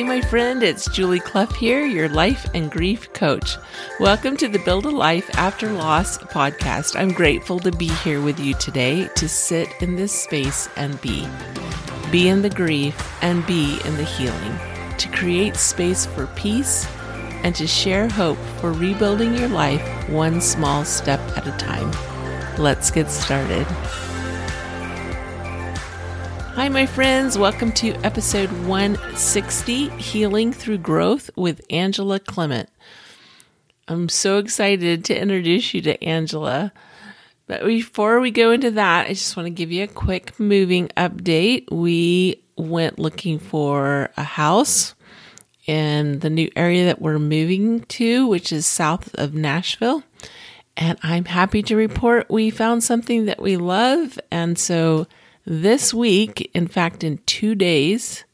Hey, 0.00 0.06
my 0.06 0.22
friend, 0.22 0.62
it's 0.62 0.88
Julie 0.88 1.20
Clough 1.20 1.44
here, 1.44 1.84
your 1.84 2.08
life 2.08 2.48
and 2.54 2.70
grief 2.70 3.12
coach. 3.12 3.58
Welcome 3.98 4.34
to 4.38 4.48
the 4.48 4.58
Build 4.60 4.86
a 4.86 4.90
Life 4.90 5.28
After 5.36 5.70
Loss 5.70 6.16
podcast. 6.16 6.98
I'm 6.98 7.12
grateful 7.12 7.58
to 7.58 7.70
be 7.70 7.88
here 7.88 8.22
with 8.22 8.40
you 8.40 8.54
today 8.54 9.10
to 9.16 9.28
sit 9.28 9.68
in 9.82 9.96
this 9.96 10.10
space 10.10 10.70
and 10.76 10.98
be. 11.02 11.28
Be 12.10 12.28
in 12.28 12.40
the 12.40 12.48
grief 12.48 12.96
and 13.22 13.46
be 13.46 13.78
in 13.84 13.94
the 13.98 14.04
healing, 14.04 14.58
to 14.96 15.10
create 15.10 15.56
space 15.56 16.06
for 16.06 16.28
peace 16.28 16.88
and 17.44 17.54
to 17.56 17.66
share 17.66 18.08
hope 18.08 18.38
for 18.58 18.72
rebuilding 18.72 19.34
your 19.34 19.48
life 19.48 20.08
one 20.08 20.40
small 20.40 20.82
step 20.82 21.20
at 21.36 21.46
a 21.46 21.52
time. 21.58 21.92
Let's 22.56 22.90
get 22.90 23.10
started. 23.10 23.66
Hi, 26.54 26.68
my 26.68 26.84
friends. 26.84 27.38
Welcome 27.38 27.70
to 27.74 27.94
episode 28.04 28.50
160 28.66 29.88
Healing 29.90 30.52
Through 30.52 30.78
Growth 30.78 31.30
with 31.36 31.64
Angela 31.70 32.18
Clement. 32.18 32.68
I'm 33.86 34.08
so 34.08 34.38
excited 34.38 35.04
to 35.06 35.18
introduce 35.18 35.72
you 35.72 35.80
to 35.82 36.02
Angela. 36.02 36.72
But 37.46 37.64
before 37.64 38.20
we 38.20 38.32
go 38.32 38.50
into 38.50 38.72
that, 38.72 39.06
I 39.06 39.10
just 39.10 39.36
want 39.36 39.46
to 39.46 39.50
give 39.50 39.70
you 39.70 39.84
a 39.84 39.88
quick 39.88 40.38
moving 40.40 40.88
update. 40.96 41.70
We 41.70 42.42
went 42.56 42.98
looking 42.98 43.38
for 43.38 44.10
a 44.16 44.24
house 44.24 44.96
in 45.66 46.18
the 46.18 46.30
new 46.30 46.50
area 46.56 46.86
that 46.86 47.00
we're 47.00 47.20
moving 47.20 47.82
to, 47.82 48.26
which 48.26 48.52
is 48.52 48.66
south 48.66 49.14
of 49.14 49.34
Nashville. 49.34 50.02
And 50.76 50.98
I'm 51.02 51.26
happy 51.26 51.62
to 51.62 51.76
report 51.76 52.28
we 52.28 52.50
found 52.50 52.82
something 52.82 53.26
that 53.26 53.40
we 53.40 53.56
love. 53.56 54.18
And 54.32 54.58
so 54.58 55.06
this 55.44 55.92
week, 55.94 56.50
in 56.54 56.66
fact, 56.66 57.02
in 57.02 57.18
two 57.26 57.54
days, 57.54 58.24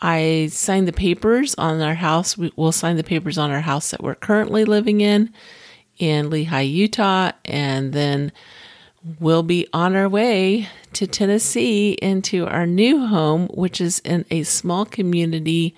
I 0.00 0.48
signed 0.50 0.86
the 0.86 0.92
papers 0.92 1.54
on 1.56 1.80
our 1.80 1.94
house. 1.94 2.36
We 2.36 2.52
will 2.56 2.72
sign 2.72 2.96
the 2.96 3.04
papers 3.04 3.38
on 3.38 3.50
our 3.50 3.60
house 3.60 3.90
that 3.90 4.02
we're 4.02 4.14
currently 4.14 4.64
living 4.64 5.00
in 5.00 5.32
in 5.98 6.28
Lehi, 6.28 6.70
Utah, 6.70 7.32
and 7.44 7.92
then 7.92 8.32
we'll 9.20 9.42
be 9.42 9.66
on 9.72 9.96
our 9.96 10.08
way 10.08 10.68
to 10.92 11.06
Tennessee 11.06 11.92
into 12.02 12.46
our 12.46 12.66
new 12.66 13.06
home, 13.06 13.48
which 13.48 13.80
is 13.80 14.00
in 14.00 14.24
a 14.30 14.42
small 14.42 14.84
community 14.84 15.74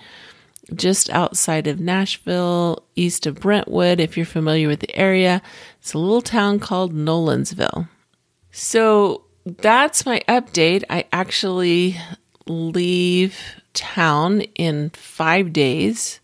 just 0.75 1.09
outside 1.11 1.67
of 1.67 1.81
Nashville, 1.81 2.83
east 2.97 3.27
of 3.27 3.41
Brentwood. 3.41 4.01
If 4.01 4.17
you're 4.17 4.27
familiar 4.27 4.69
with 4.69 4.81
the 4.81 4.97
area, 4.97 5.41
it's 5.81 5.95
a 5.95 5.99
little 5.99 6.23
town 6.23 6.59
called 6.59 6.93
Nolensville. 6.93 7.89
So 8.51 9.23
that's 9.57 10.05
my 10.05 10.21
update. 10.29 10.85
I 10.91 11.05
actually 11.13 11.97
leave 12.47 13.39
town 13.73 14.43
in 14.57 14.91
five 14.91 15.53
days. 15.53 16.21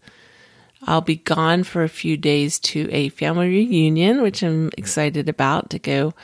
I'll 0.87 1.01
be 1.01 1.17
gone 1.17 1.65
for 1.65 1.83
a 1.83 1.89
few 1.89 2.17
days 2.17 2.59
to 2.61 2.89
a 2.93 3.09
family 3.11 3.49
reunion, 3.49 4.23
which 4.23 4.43
I'm 4.43 4.71
excited 4.77 5.29
about 5.29 5.71
to 5.71 5.79
go 5.79 6.15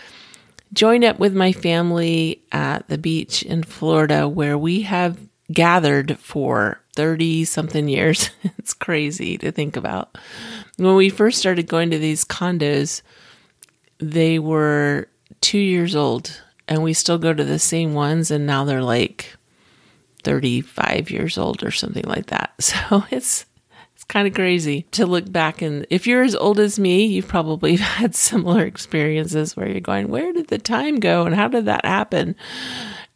join 0.72 1.02
up 1.04 1.18
with 1.18 1.34
my 1.34 1.52
family 1.52 2.42
at 2.52 2.88
the 2.88 2.98
beach 2.98 3.42
in 3.42 3.62
Florida 3.62 4.28
where 4.28 4.56
we 4.56 4.82
have 4.82 5.18
gathered 5.52 6.18
for 6.18 6.80
30 6.94 7.44
something 7.44 7.88
years. 7.88 8.30
it's 8.58 8.74
crazy 8.74 9.38
to 9.38 9.50
think 9.50 9.76
about. 9.76 10.16
When 10.76 10.94
we 10.94 11.10
first 11.10 11.38
started 11.38 11.66
going 11.66 11.90
to 11.90 11.98
these 11.98 12.24
condos, 12.24 13.02
they 13.98 14.38
were 14.38 15.08
two 15.40 15.58
years 15.58 15.96
old 15.96 16.42
and 16.70 16.82
we 16.82 16.94
still 16.94 17.18
go 17.18 17.34
to 17.34 17.44
the 17.44 17.58
same 17.58 17.92
ones, 17.92 18.30
and 18.30 18.46
now 18.46 18.64
they're 18.64 18.82
like 18.82 19.36
35 20.22 21.10
years 21.10 21.36
old 21.36 21.62
or 21.62 21.70
something 21.70 22.04
like 22.04 22.26
that. 22.26 22.54
So 22.60 23.04
it's 23.10 23.46
it's 23.94 24.04
kind 24.04 24.26
of 24.26 24.32
crazy 24.32 24.86
to 24.92 25.04
look 25.04 25.30
back 25.30 25.60
and 25.60 25.86
if 25.90 26.06
you're 26.06 26.22
as 26.22 26.34
old 26.34 26.58
as 26.58 26.78
me, 26.78 27.04
you've 27.04 27.28
probably 27.28 27.76
had 27.76 28.14
similar 28.14 28.64
experiences 28.64 29.56
where 29.56 29.68
you're 29.68 29.80
going, 29.80 30.08
where 30.08 30.32
did 30.32 30.48
the 30.48 30.58
time 30.58 31.00
go 31.00 31.26
and 31.26 31.34
how 31.34 31.48
did 31.48 31.66
that 31.66 31.84
happen? 31.84 32.36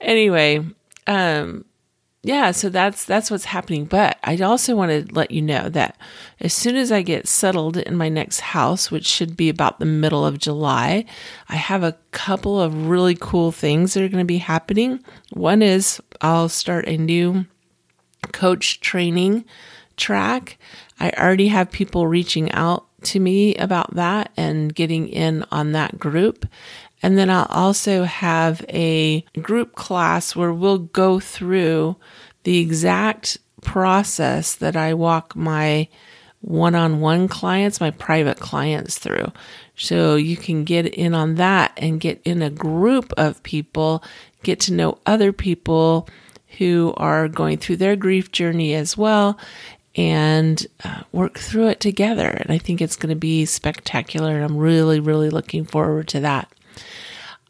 Anyway, 0.01 0.63
um 1.07 1.65
yeah, 2.25 2.53
so 2.53 2.71
that's 2.71 3.05
that's 3.05 3.31
what's 3.31 3.45
happening. 3.45 3.85
But 3.85 4.19
I 4.25 4.39
also 4.39 4.75
want 4.75 4.91
to 4.91 5.15
let 5.15 5.31
you 5.31 5.43
know 5.43 5.69
that 5.69 5.99
as 6.41 6.55
soon 6.55 6.75
as 6.75 6.91
I 6.91 7.03
get 7.03 7.29
settled 7.29 7.77
in 7.77 7.97
my 7.97 8.09
next 8.09 8.41
house, 8.41 8.91
which 8.91 9.07
should 9.07 9.37
be 9.37 9.51
about 9.51 9.79
the 9.79 9.85
middle 9.85 10.25
of 10.25 10.39
July, 10.39 11.05
I 11.51 11.57
have 11.57 11.83
a 11.83 11.99
couple 12.13 12.59
of 12.59 12.89
really 12.89 13.15
cool 13.15 13.53
things 13.53 13.93
that 13.93 14.03
are 14.03 14.09
going 14.09 14.23
to 14.23 14.25
be 14.25 14.39
happening. 14.39 15.05
One 15.35 15.61
is 15.61 16.01
I'll 16.23 16.49
start 16.49 16.89
a 16.89 16.97
new 16.97 17.45
coach 18.33 18.81
training 18.81 19.45
track. 19.99 20.57
I 20.99 21.11
already 21.11 21.49
have 21.49 21.71
people 21.71 22.07
reaching 22.07 22.51
out 22.53 22.87
to 23.05 23.21
me 23.21 23.55
about 23.57 23.95
that 23.97 24.33
and 24.35 24.75
getting 24.75 25.09
in 25.09 25.45
on 25.53 25.73
that 25.73 25.99
group. 25.99 26.47
And 27.05 27.19
then 27.19 27.29
I'll 27.29 27.45
also 27.51 28.05
have 28.05 28.65
a 28.71 29.21
group 29.43 29.75
class 29.75 30.35
where 30.35 30.55
we'll 30.55 30.79
go 30.79 31.21
through 31.21 31.97
the 32.45 32.57
exact 32.61 33.37
process 33.61 34.55
that 34.55 34.75
I 34.75 34.95
walk 34.95 35.37
my 35.37 35.89
one 36.41 36.75
on 36.75 37.01
one 37.01 37.29
clients, 37.29 37.79
my 37.79 37.91
private 37.91 38.41
clients 38.41 38.99
through. 38.99 39.31
So 39.77 40.17
you 40.17 40.39
can 40.39 40.65
get 40.65 40.87
in 40.87 41.13
on 41.13 41.35
that 41.35 41.73
and 41.77 42.01
get 42.01 42.23
in 42.25 42.41
a 42.41 42.49
group 42.49 43.13
of 43.19 43.43
people, 43.43 44.03
get 44.43 44.59
to 44.61 44.73
know 44.73 44.97
other 45.05 45.31
people 45.31 46.09
who 46.57 46.95
are 46.97 47.29
going 47.29 47.59
through 47.59 47.77
their 47.77 47.97
grief 47.97 48.33
journey 48.33 48.75
as 48.75 48.97
well 48.97 49.39
and 49.95 50.67
uh, 50.83 51.03
work 51.13 51.39
through 51.39 51.69
it 51.69 51.81
together. 51.81 52.29
And 52.29 52.51
I 52.51 52.57
think 52.57 52.81
it's 52.81 52.97
going 52.97 53.11
to 53.11 53.15
be 53.15 53.45
spectacular. 53.45 54.37
And 54.37 54.43
I'm 54.43 54.57
really, 54.57 55.01
really 55.01 55.29
looking 55.29 55.67
forward 55.67 56.09
to 56.09 56.21
that. 56.21 56.49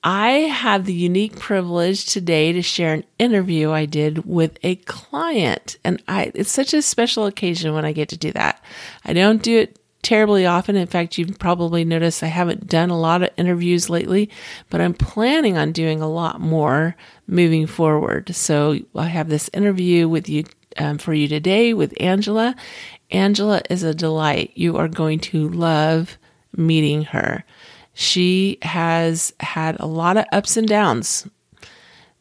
I 0.07 0.31
have 0.31 0.85
the 0.85 0.93
unique 0.93 1.39
privilege 1.39 2.05
today 2.05 2.53
to 2.53 2.61
share 2.61 2.93
an 2.93 3.05
interview 3.19 3.71
I 3.71 3.87
did 3.87 4.27
with 4.27 4.59
a 4.63 4.77
client. 4.77 5.79
And 5.83 6.03
I, 6.07 6.31
it's 6.35 6.51
such 6.51 6.75
a 6.75 6.83
special 6.83 7.25
occasion 7.25 7.73
when 7.73 7.87
I 7.87 7.93
get 7.93 8.11
to 8.11 8.19
do 8.19 8.31
that. 8.33 8.63
I 9.07 9.15
don't 9.15 9.43
do 9.43 9.61
it 9.61 9.79
terribly 10.03 10.45
often. 10.45 10.77
In 10.77 10.87
fact, 10.87 11.17
you've 11.17 11.39
probably 11.39 11.87
noticed 11.87 12.23
I 12.23 12.27
haven't 12.27 12.67
done 12.67 12.91
a 12.91 13.01
lot 13.01 13.23
of 13.23 13.31
interviews 13.39 13.89
lately, 13.89 14.29
but 14.69 14.83
I'm 14.83 14.93
planning 14.93 15.57
on 15.57 15.73
doing 15.73 16.03
a 16.03 16.11
lot 16.11 16.39
more 16.39 16.97
moving 17.27 17.67
forward. 17.67 18.35
So 18.35 18.79
I 18.95 19.07
have 19.07 19.31
this 19.31 19.49
interview 19.55 20.07
with 20.07 20.29
you 20.29 20.45
um, 20.77 20.99
for 20.99 21.15
you 21.15 21.29
today 21.29 21.73
with 21.73 21.95
Angela. 21.99 22.55
Angela 23.11 23.63
is 23.71 23.83
a 23.83 23.95
delight. 23.95 24.53
You 24.55 24.77
are 24.77 24.89
going 24.89 25.21
to 25.21 25.49
love 25.49 26.19
meeting 26.55 27.05
her. 27.05 27.45
She 27.95 28.59
has 28.63 29.33
had 29.41 29.79
a 29.79 29.87
lot 29.87 30.17
of 30.17 30.27
ups 30.33 30.57
and 30.57 30.69
downs 30.69 31.27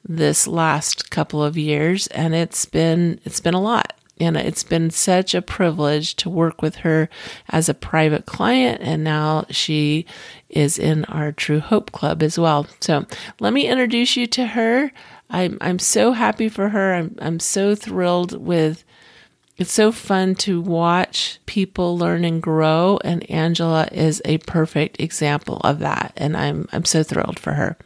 this 0.08 0.48
last 0.48 1.10
couple 1.10 1.44
of 1.44 1.58
years 1.58 2.08
and 2.08 2.36
it's 2.36 2.66
been 2.66 3.20
it's 3.24 3.40
been 3.40 3.54
a 3.54 3.62
lot 3.62 3.94
and 4.20 4.38
it's 4.38 4.64
been 4.64 4.90
such 4.90 5.34
a 5.34 5.42
privilege 5.42 6.16
to 6.16 6.30
work 6.30 6.62
with 6.62 6.78
her 6.78 7.10
as 7.50 7.68
a 7.68 7.74
private 7.74 8.26
client 8.26 8.82
and 8.82 9.04
now 9.04 9.46
she 9.50 10.06
is 10.50 10.78
in 10.78 11.04
our 11.06 11.32
True 11.32 11.60
Hope 11.60 11.92
Club 11.92 12.22
as 12.22 12.38
well. 12.38 12.68
So, 12.80 13.06
let 13.40 13.54
me 13.54 13.68
introduce 13.68 14.16
you 14.16 14.28
to 14.28 14.48
her. 14.48 14.92
I'm 15.30 15.58
I'm 15.62 15.80
so 15.80 16.12
happy 16.12 16.48
for 16.48 16.70
her. 16.70 16.94
I'm 16.94 17.16
I'm 17.20 17.40
so 17.40 17.76
thrilled 17.76 18.40
with 18.40 18.84
it's 19.58 19.72
so 19.72 19.92
fun 19.92 20.34
to 20.34 20.60
watch 20.60 21.40
people 21.46 21.98
learn 21.98 22.26
and 22.26 22.42
grow 22.42 23.00
and 23.04 23.30
Angela 23.30 23.88
is 23.92 24.22
a 24.26 24.40
perfect 24.40 25.00
example 25.00 25.58
of 25.64 25.80
that 25.80 26.14
and 26.18 26.36
I'm 26.36 26.68
I'm 26.72 26.86
so 26.86 27.04
thrilled 27.04 27.40
for 27.40 27.54
her. 27.54 27.78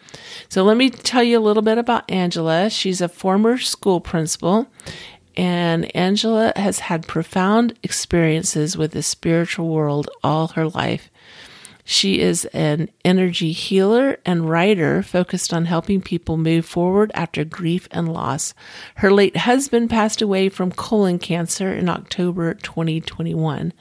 So 0.50 0.64
let 0.64 0.78
me 0.78 0.90
tell 0.90 1.24
you 1.24 1.38
a 1.38 1.42
little 1.42 1.64
bit 1.64 1.78
about 1.78 2.10
Angela. 2.10 2.70
She's 2.70 3.02
a 3.02 3.10
former 3.10 3.58
school 3.58 4.00
principal 4.00 4.68
and 5.36 5.96
Angela 5.96 6.52
has 6.56 6.80
had 6.80 7.06
profound 7.08 7.78
experiences 7.84 8.78
with 8.78 8.92
the 8.92 9.04
spiritual 9.04 9.68
world 9.68 10.10
all 10.24 10.48
her 10.50 10.68
life. 10.70 11.12
She 11.90 12.20
is 12.20 12.44
an 12.52 12.90
energy 13.06 13.54
healer 13.54 14.18
and 14.26 14.50
writer 14.50 15.02
focused 15.02 15.54
on 15.54 15.64
helping 15.64 16.02
people 16.02 16.36
move 16.36 16.66
forward 16.66 17.14
after 17.14 17.46
grief 17.46 17.88
and 17.92 18.12
loss. 18.12 18.54
Her 18.96 19.10
late 19.10 19.38
husband 19.38 19.90
passed 19.90 20.22
away 20.22 20.50
from 20.50 20.74
colon 20.74 21.18
cancer 21.18 21.72
in 21.72 21.88
October 21.88 22.56
2021. 22.56 23.72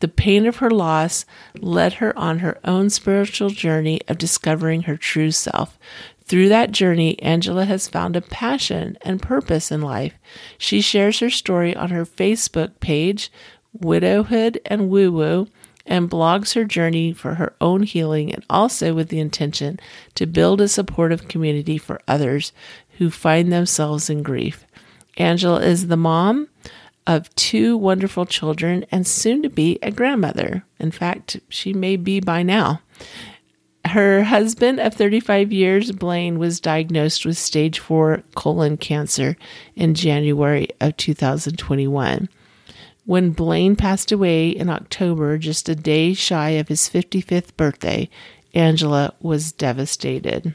The 0.00 0.08
pain 0.08 0.44
of 0.44 0.56
her 0.56 0.72
loss 0.72 1.24
led 1.60 1.94
her 1.94 2.18
on 2.18 2.40
her 2.40 2.58
own 2.64 2.90
spiritual 2.90 3.50
journey 3.50 4.00
of 4.08 4.18
discovering 4.18 4.82
her 4.82 4.96
true 4.96 5.30
self. 5.30 5.78
Through 6.24 6.48
that 6.48 6.72
journey, 6.72 7.16
Angela 7.22 7.64
has 7.66 7.86
found 7.86 8.16
a 8.16 8.20
passion 8.20 8.98
and 9.02 9.22
purpose 9.22 9.70
in 9.70 9.82
life. 9.82 10.14
She 10.58 10.80
shares 10.80 11.20
her 11.20 11.30
story 11.30 11.76
on 11.76 11.90
her 11.90 12.04
Facebook 12.04 12.80
page, 12.80 13.30
Widowhood 13.72 14.60
and 14.66 14.90
Woo 14.90 15.12
Woo, 15.12 15.46
and 15.86 16.10
blogs 16.10 16.54
her 16.54 16.64
journey 16.64 17.12
for 17.12 17.34
her 17.34 17.54
own 17.60 17.82
healing 17.84 18.32
and 18.32 18.44
also 18.50 18.92
with 18.92 19.08
the 19.08 19.20
intention 19.20 19.78
to 20.14 20.26
build 20.26 20.60
a 20.60 20.68
supportive 20.68 21.28
community 21.28 21.78
for 21.78 22.00
others 22.08 22.52
who 22.98 23.10
find 23.10 23.52
themselves 23.52 24.10
in 24.10 24.22
grief. 24.22 24.66
Angela 25.16 25.60
is 25.60 25.86
the 25.86 25.96
mom 25.96 26.48
of 27.06 27.34
two 27.36 27.76
wonderful 27.76 28.26
children 28.26 28.84
and 28.90 29.06
soon 29.06 29.42
to 29.42 29.48
be 29.48 29.78
a 29.80 29.90
grandmother. 29.90 30.64
In 30.78 30.90
fact, 30.90 31.40
she 31.48 31.72
may 31.72 31.96
be 31.96 32.20
by 32.20 32.42
now. 32.42 32.80
Her 33.84 34.24
husband 34.24 34.80
of 34.80 34.94
35 34.94 35.52
years, 35.52 35.92
Blaine, 35.92 36.40
was 36.40 36.58
diagnosed 36.58 37.24
with 37.24 37.38
stage 37.38 37.78
4 37.78 38.24
colon 38.34 38.76
cancer 38.76 39.36
in 39.76 39.94
January 39.94 40.68
of 40.80 40.96
2021. 40.96 42.28
When 43.06 43.30
Blaine 43.30 43.76
passed 43.76 44.10
away 44.10 44.50
in 44.50 44.68
October, 44.68 45.38
just 45.38 45.68
a 45.68 45.76
day 45.76 46.12
shy 46.12 46.50
of 46.50 46.66
his 46.66 46.90
55th 46.90 47.56
birthday, 47.56 48.10
Angela 48.52 49.14
was 49.20 49.52
devastated 49.52 50.54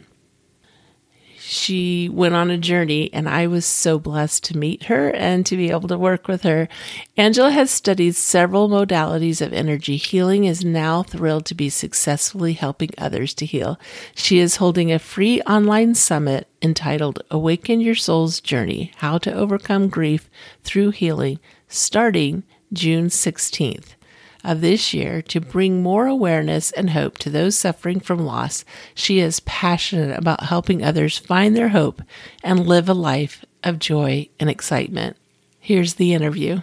she 1.52 2.08
went 2.08 2.34
on 2.34 2.50
a 2.50 2.58
journey, 2.58 3.10
and 3.12 3.28
I 3.28 3.46
was 3.46 3.66
so 3.66 4.00
blessed 4.00 4.46
to 4.46 4.58
meet 4.58 4.84
her 4.84 5.10
and 5.12 5.46
to 5.46 5.58
be 5.58 5.70
able 5.70 5.90
to 5.90 5.98
work 5.98 6.30
with 6.30 6.44
her. 6.44 6.70
Angela 7.18 7.52
has 7.52 7.70
studied 7.70 8.16
several 8.16 8.70
modalities 8.70 9.42
of 9.42 9.52
energy 9.52 9.98
healing, 9.98 10.46
is 10.46 10.64
now 10.64 11.04
thrilled 11.04 11.46
to 11.48 11.56
be 11.56 11.70
successfully 11.70 12.54
helping 12.54 12.92
others 12.98 13.34
to 13.34 13.46
heal. 13.46 13.78
She 14.16 14.40
is 14.40 14.56
holding 14.56 14.94
a 14.94 15.00
free 15.00 15.42
online 15.42 15.94
summit 15.94 16.48
entitled 16.62 17.22
Awaken 17.30 17.82
Your 17.82 17.96
Soul's 17.96 18.40
Journey 18.40 18.94
How 18.98 19.18
to 19.18 19.34
Overcome 19.34 19.90
Grief 19.90 20.30
Through 20.64 20.92
Healing, 20.92 21.40
starting 21.72 22.44
June 22.74 23.08
16th 23.08 23.96
of 24.44 24.62
this 24.62 24.94
year 24.94 25.22
to 25.22 25.40
bring 25.40 25.82
more 25.82 26.08
awareness 26.08 26.72
and 26.72 26.90
hope 26.90 27.18
to 27.20 27.30
those 27.30 27.58
suffering 27.58 28.00
from 28.00 28.26
loss, 28.26 28.66
she 28.94 29.20
is 29.20 29.40
passionate 29.42 30.18
about 30.18 30.44
helping 30.44 30.84
others 30.84 31.18
find 31.18 31.56
their 31.56 31.70
hope 31.70 32.02
and 32.44 32.68
live 32.68 32.90
a 32.90 32.94
life 32.94 33.46
of 33.64 33.80
joy 33.80 34.28
and 34.40 34.50
excitement. 34.50 35.16
Here's 35.60 35.96
the 35.96 36.14
interview. 36.14 36.62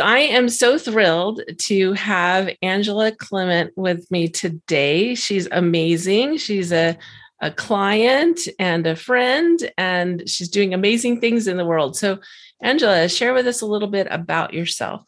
I 0.00 0.20
am 0.20 0.48
so 0.48 0.78
thrilled 0.78 1.42
to 1.58 1.92
have 1.92 2.48
Angela 2.62 3.12
Clement 3.12 3.72
with 3.76 4.10
me 4.10 4.28
today. 4.28 5.14
She's 5.14 5.46
amazing. 5.50 6.38
She's 6.38 6.72
a 6.72 6.96
a 7.40 7.50
client 7.50 8.40
and 8.58 8.86
a 8.86 8.94
friend, 8.94 9.72
and 9.78 10.28
she's 10.28 10.48
doing 10.48 10.74
amazing 10.74 11.20
things 11.20 11.46
in 11.46 11.56
the 11.56 11.64
world. 11.64 11.96
So, 11.96 12.18
Angela, 12.62 13.08
share 13.08 13.34
with 13.34 13.46
us 13.46 13.60
a 13.60 13.66
little 13.66 13.88
bit 13.88 14.06
about 14.10 14.52
yourself. 14.52 15.04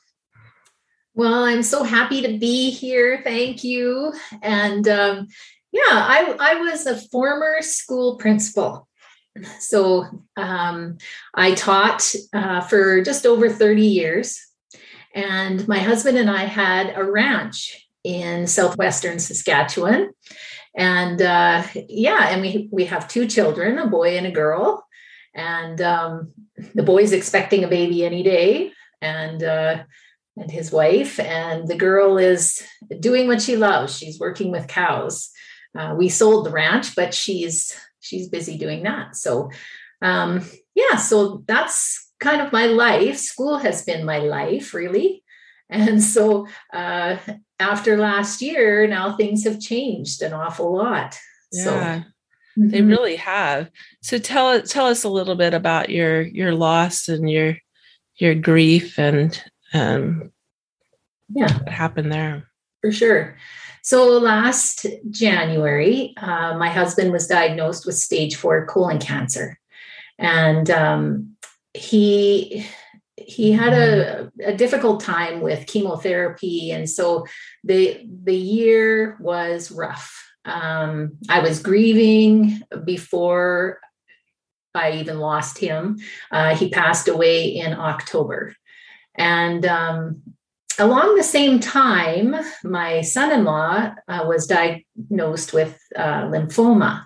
Well, 1.14 1.44
I'm 1.44 1.62
so 1.62 1.82
happy 1.82 2.22
to 2.22 2.38
be 2.38 2.70
here. 2.70 3.20
Thank 3.22 3.62
you. 3.62 4.14
And 4.40 4.88
um, 4.88 5.28
yeah, 5.70 5.82
I, 5.88 6.36
I 6.38 6.54
was 6.56 6.86
a 6.86 6.96
former 6.96 7.60
school 7.60 8.16
principal. 8.16 8.88
So 9.60 10.06
um, 10.36 10.98
I 11.34 11.54
taught 11.54 12.14
uh, 12.32 12.60
for 12.62 13.02
just 13.02 13.26
over 13.26 13.48
30 13.48 13.82
years. 13.82 14.38
And 15.14 15.66
my 15.68 15.78
husband 15.78 16.18
and 16.18 16.30
I 16.30 16.44
had 16.44 16.94
a 16.96 17.04
ranch 17.04 17.88
in 18.04 18.46
southwestern 18.46 19.18
Saskatchewan. 19.18 20.10
And 20.74 21.20
uh, 21.20 21.64
yeah, 21.74 22.28
and 22.28 22.40
we, 22.40 22.68
we 22.72 22.86
have 22.86 23.08
two 23.08 23.26
children, 23.26 23.78
a 23.78 23.86
boy 23.86 24.16
and 24.16 24.26
a 24.26 24.30
girl. 24.30 24.86
And 25.34 25.80
um, 25.80 26.32
the 26.74 26.82
boy's 26.82 27.12
expecting 27.12 27.64
a 27.64 27.68
baby 27.68 28.04
any 28.04 28.22
day. 28.22 28.72
And 29.00 29.42
uh, 29.42 29.84
and 30.36 30.50
his 30.50 30.72
wife, 30.72 31.20
and 31.20 31.68
the 31.68 31.76
girl 31.76 32.18
is 32.18 32.62
doing 33.00 33.26
what 33.26 33.42
she 33.42 33.56
loves. 33.56 33.96
She's 33.96 34.18
working 34.18 34.50
with 34.50 34.68
cows. 34.68 35.30
Uh, 35.76 35.94
we 35.96 36.08
sold 36.08 36.46
the 36.46 36.50
ranch, 36.50 36.94
but 36.96 37.14
she's 37.14 37.76
she's 38.00 38.28
busy 38.28 38.58
doing 38.58 38.82
that. 38.84 39.16
So, 39.16 39.50
um, 40.00 40.44
yeah, 40.74 40.96
so 40.96 41.44
that's 41.46 42.12
kind 42.20 42.40
of 42.40 42.52
my 42.52 42.66
life. 42.66 43.18
School 43.18 43.58
has 43.58 43.84
been 43.84 44.04
my 44.04 44.18
life, 44.18 44.74
really. 44.74 45.22
And 45.68 46.02
so, 46.02 46.46
uh, 46.72 47.16
after 47.58 47.96
last 47.96 48.42
year, 48.42 48.86
now 48.86 49.16
things 49.16 49.44
have 49.44 49.60
changed 49.60 50.22
an 50.22 50.32
awful 50.32 50.74
lot. 50.74 51.18
Yeah. 51.52 51.64
So, 51.64 52.04
they 52.56 52.78
mm-hmm. 52.78 52.88
really 52.88 53.16
have. 53.16 53.70
So 54.02 54.18
tell 54.18 54.60
tell 54.62 54.86
us 54.86 55.04
a 55.04 55.08
little 55.08 55.34
bit 55.36 55.54
about 55.54 55.90
your 55.90 56.22
your 56.22 56.54
loss 56.54 57.08
and 57.08 57.28
your 57.30 57.56
your 58.16 58.34
grief 58.34 58.98
and 58.98 59.42
um, 59.74 60.32
yeah, 61.34 61.58
what 61.58 61.68
happened 61.68 62.12
there? 62.12 62.48
For 62.80 62.92
sure. 62.92 63.36
So 63.82 64.18
last 64.18 64.86
January, 65.10 66.14
uh, 66.16 66.56
my 66.56 66.68
husband 66.68 67.10
was 67.10 67.26
diagnosed 67.26 67.84
with 67.86 67.96
stage 67.96 68.36
four 68.36 68.66
colon 68.66 68.98
cancer, 68.98 69.58
and 70.18 70.70
um, 70.70 71.36
he 71.74 72.66
he 73.16 73.52
had 73.52 73.72
a, 73.72 74.30
a 74.44 74.54
difficult 74.54 75.00
time 75.00 75.40
with 75.40 75.66
chemotherapy, 75.66 76.70
and 76.70 76.88
so 76.88 77.26
the 77.64 78.06
the 78.24 78.36
year 78.36 79.16
was 79.20 79.70
rough. 79.70 80.31
Um, 80.44 81.18
I 81.28 81.40
was 81.40 81.62
grieving 81.62 82.62
before 82.84 83.80
I 84.74 84.92
even 84.92 85.18
lost 85.18 85.58
him. 85.58 85.98
Uh, 86.30 86.56
he 86.56 86.68
passed 86.68 87.08
away 87.08 87.48
in 87.48 87.74
October. 87.74 88.56
And 89.14 89.64
um, 89.66 90.22
along 90.78 91.16
the 91.16 91.22
same 91.22 91.60
time, 91.60 92.34
my 92.64 93.02
son 93.02 93.32
in 93.32 93.44
law 93.44 93.94
uh, 94.08 94.24
was 94.26 94.46
diagnosed 94.46 95.52
with 95.52 95.78
uh, 95.94 96.22
lymphoma. 96.22 97.04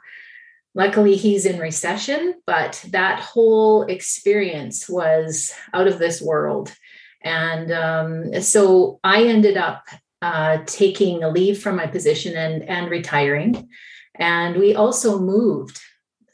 Luckily, 0.74 1.16
he's 1.16 1.46
in 1.46 1.58
recession, 1.58 2.34
but 2.46 2.84
that 2.90 3.18
whole 3.18 3.82
experience 3.84 4.88
was 4.88 5.52
out 5.72 5.88
of 5.88 5.98
this 5.98 6.20
world. 6.20 6.74
And 7.22 7.72
um, 7.72 8.42
so 8.42 9.00
I 9.02 9.24
ended 9.24 9.56
up 9.56 9.84
uh, 10.26 10.58
taking 10.66 11.22
a 11.22 11.30
leave 11.30 11.62
from 11.62 11.76
my 11.76 11.86
position 11.86 12.36
and, 12.36 12.62
and 12.64 12.90
retiring. 12.90 13.68
And 14.16 14.56
we 14.56 14.74
also 14.74 15.18
moved 15.18 15.80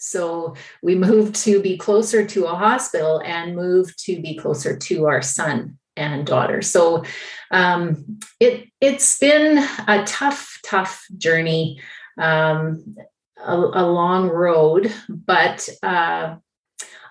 so 0.02 0.56
we 0.82 0.96
moved 0.96 1.36
to 1.44 1.62
be 1.62 1.76
closer 1.76 2.26
to 2.26 2.46
a 2.46 2.56
hospital 2.56 3.22
and 3.24 3.54
moved 3.54 4.04
to 4.06 4.20
be 4.20 4.36
closer 4.36 4.76
to 4.76 5.06
our 5.06 5.22
son 5.22 5.78
and 5.96 6.26
daughter. 6.26 6.60
So 6.60 7.04
um, 7.52 8.18
it 8.40 8.68
it's 8.80 9.18
been 9.18 9.58
a 9.86 10.02
tough, 10.04 10.58
tough 10.64 11.06
journey, 11.16 11.80
um, 12.18 12.96
a, 13.36 13.54
a, 13.54 13.86
long 13.86 14.28
road, 14.28 14.92
but 15.08 15.68
uh, 15.84 16.34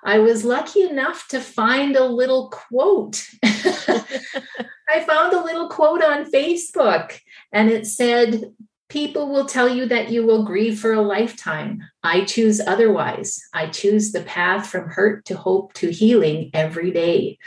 I 0.03 0.19
was 0.19 0.43
lucky 0.43 0.81
enough 0.81 1.27
to 1.29 1.39
find 1.39 1.95
a 1.95 2.03
little 2.03 2.49
quote. 2.49 3.25
I 4.91 5.03
found 5.03 5.33
a 5.33 5.43
little 5.43 5.69
quote 5.69 6.03
on 6.03 6.29
Facebook, 6.29 7.19
and 7.51 7.69
it 7.69 7.87
said, 7.87 8.53
People 8.89 9.29
will 9.29 9.45
tell 9.45 9.69
you 9.69 9.85
that 9.85 10.11
you 10.11 10.25
will 10.25 10.43
grieve 10.43 10.77
for 10.77 10.91
a 10.91 11.01
lifetime. 11.01 11.81
I 12.03 12.25
choose 12.25 12.59
otherwise. 12.59 13.41
I 13.53 13.67
choose 13.67 14.11
the 14.11 14.23
path 14.23 14.67
from 14.67 14.89
hurt 14.89 15.23
to 15.25 15.37
hope 15.37 15.71
to 15.75 15.89
healing 15.89 16.49
every 16.53 16.91
day. 16.91 17.37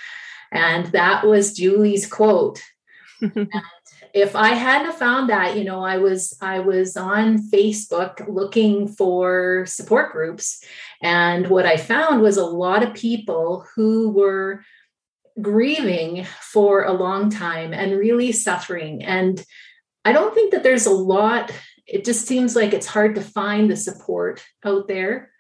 And 0.51 0.87
that 0.93 1.27
was 1.27 1.53
Julie's 1.53 2.07
quote. 2.07 2.63
and 3.21 3.51
if 4.15 4.35
I 4.35 4.55
hadn't 4.55 4.95
found 4.95 5.29
that, 5.29 5.59
you 5.59 5.65
know, 5.65 5.85
I 5.85 5.99
was 5.99 6.35
I 6.41 6.61
was 6.61 6.97
on 6.97 7.51
Facebook 7.51 8.27
looking 8.27 8.89
for 8.89 9.67
support 9.67 10.13
groups. 10.13 10.65
And 11.03 11.49
what 11.49 11.67
I 11.67 11.77
found 11.77 12.23
was 12.23 12.39
a 12.39 12.47
lot 12.47 12.83
of 12.83 12.95
people 12.95 13.67
who 13.75 14.11
were 14.13 14.65
grieving 15.41 16.25
for 16.41 16.85
a 16.85 16.93
long 16.93 17.31
time 17.31 17.73
and 17.73 17.99
really 17.99 18.33
suffering. 18.33 19.03
And 19.05 19.45
I 20.05 20.13
don't 20.13 20.35
think 20.35 20.53
that 20.53 20.63
there's 20.63 20.87
a 20.87 20.93
lot, 20.93 21.51
it 21.87 22.05
just 22.05 22.27
seems 22.27 22.55
like 22.55 22.73
it's 22.73 22.87
hard 22.87 23.15
to 23.17 23.21
find 23.21 23.71
the 23.71 23.77
support 23.77 24.45
out 24.65 24.87
there. 24.89 25.31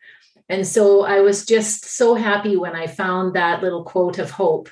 And 0.49 0.67
so 0.67 1.05
I 1.05 1.21
was 1.21 1.47
just 1.47 1.85
so 1.85 2.15
happy 2.15 2.57
when 2.57 2.75
I 2.75 2.87
found 2.87 3.35
that 3.35 3.63
little 3.63 3.85
quote 3.85 4.19
of 4.19 4.31
hope 4.31 4.69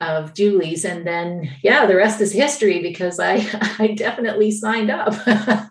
of 0.00 0.34
Julie's. 0.34 0.84
And 0.84 1.06
then, 1.06 1.50
yeah, 1.62 1.86
the 1.86 1.96
rest 1.96 2.20
is 2.20 2.32
history 2.32 2.82
because 2.82 3.18
I, 3.18 3.36
I 3.78 3.94
definitely 3.96 4.50
signed 4.50 4.90
up. 4.90 5.14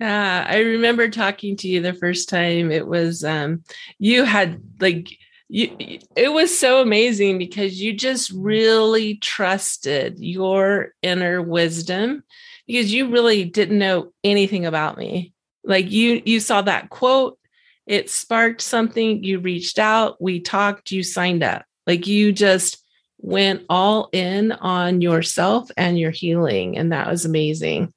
yeah, 0.00 0.46
I 0.48 0.58
remember 0.58 1.08
talking 1.08 1.56
to 1.58 1.68
you 1.68 1.80
the 1.80 1.94
first 1.94 2.28
time. 2.28 2.70
It 2.70 2.86
was, 2.86 3.24
um, 3.24 3.62
you 3.98 4.24
had 4.24 4.60
like, 4.80 5.08
you, 5.48 5.98
it 6.16 6.32
was 6.32 6.56
so 6.56 6.80
amazing 6.80 7.38
because 7.38 7.80
you 7.80 7.92
just 7.92 8.30
really 8.30 9.16
trusted 9.16 10.18
your 10.18 10.92
inner 11.02 11.42
wisdom 11.42 12.24
because 12.66 12.92
you 12.92 13.10
really 13.10 13.44
didn't 13.44 13.78
know 13.78 14.12
anything 14.22 14.64
about 14.66 14.96
me. 14.96 15.32
Like 15.62 15.90
you 15.90 16.22
you 16.24 16.40
saw 16.40 16.62
that 16.62 16.90
quote, 16.90 17.38
it 17.86 18.10
sparked 18.10 18.60
something, 18.62 19.22
you 19.22 19.38
reached 19.38 19.78
out, 19.78 20.20
we 20.20 20.40
talked, 20.40 20.90
you 20.90 21.02
signed 21.02 21.42
up. 21.42 21.64
Like 21.86 22.06
you 22.06 22.32
just 22.32 22.82
went 23.18 23.64
all 23.68 24.08
in 24.12 24.52
on 24.52 25.00
yourself 25.00 25.70
and 25.76 25.98
your 25.98 26.10
healing 26.10 26.76
and 26.76 26.92
that 26.92 27.08
was 27.08 27.24
amazing. 27.24 27.92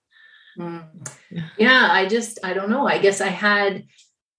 Mm. 0.57 0.85
Yeah, 1.57 1.87
I 1.91 2.07
just 2.07 2.39
I 2.43 2.53
don't 2.53 2.69
know. 2.69 2.87
I 2.87 2.97
guess 2.97 3.21
I 3.21 3.27
had 3.27 3.85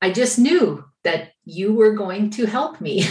I 0.00 0.10
just 0.10 0.38
knew 0.38 0.84
that 1.05 1.31
you 1.45 1.73
were 1.73 1.93
going 1.93 2.31
to 2.31 2.47
help 2.47 2.81
me. 2.81 3.05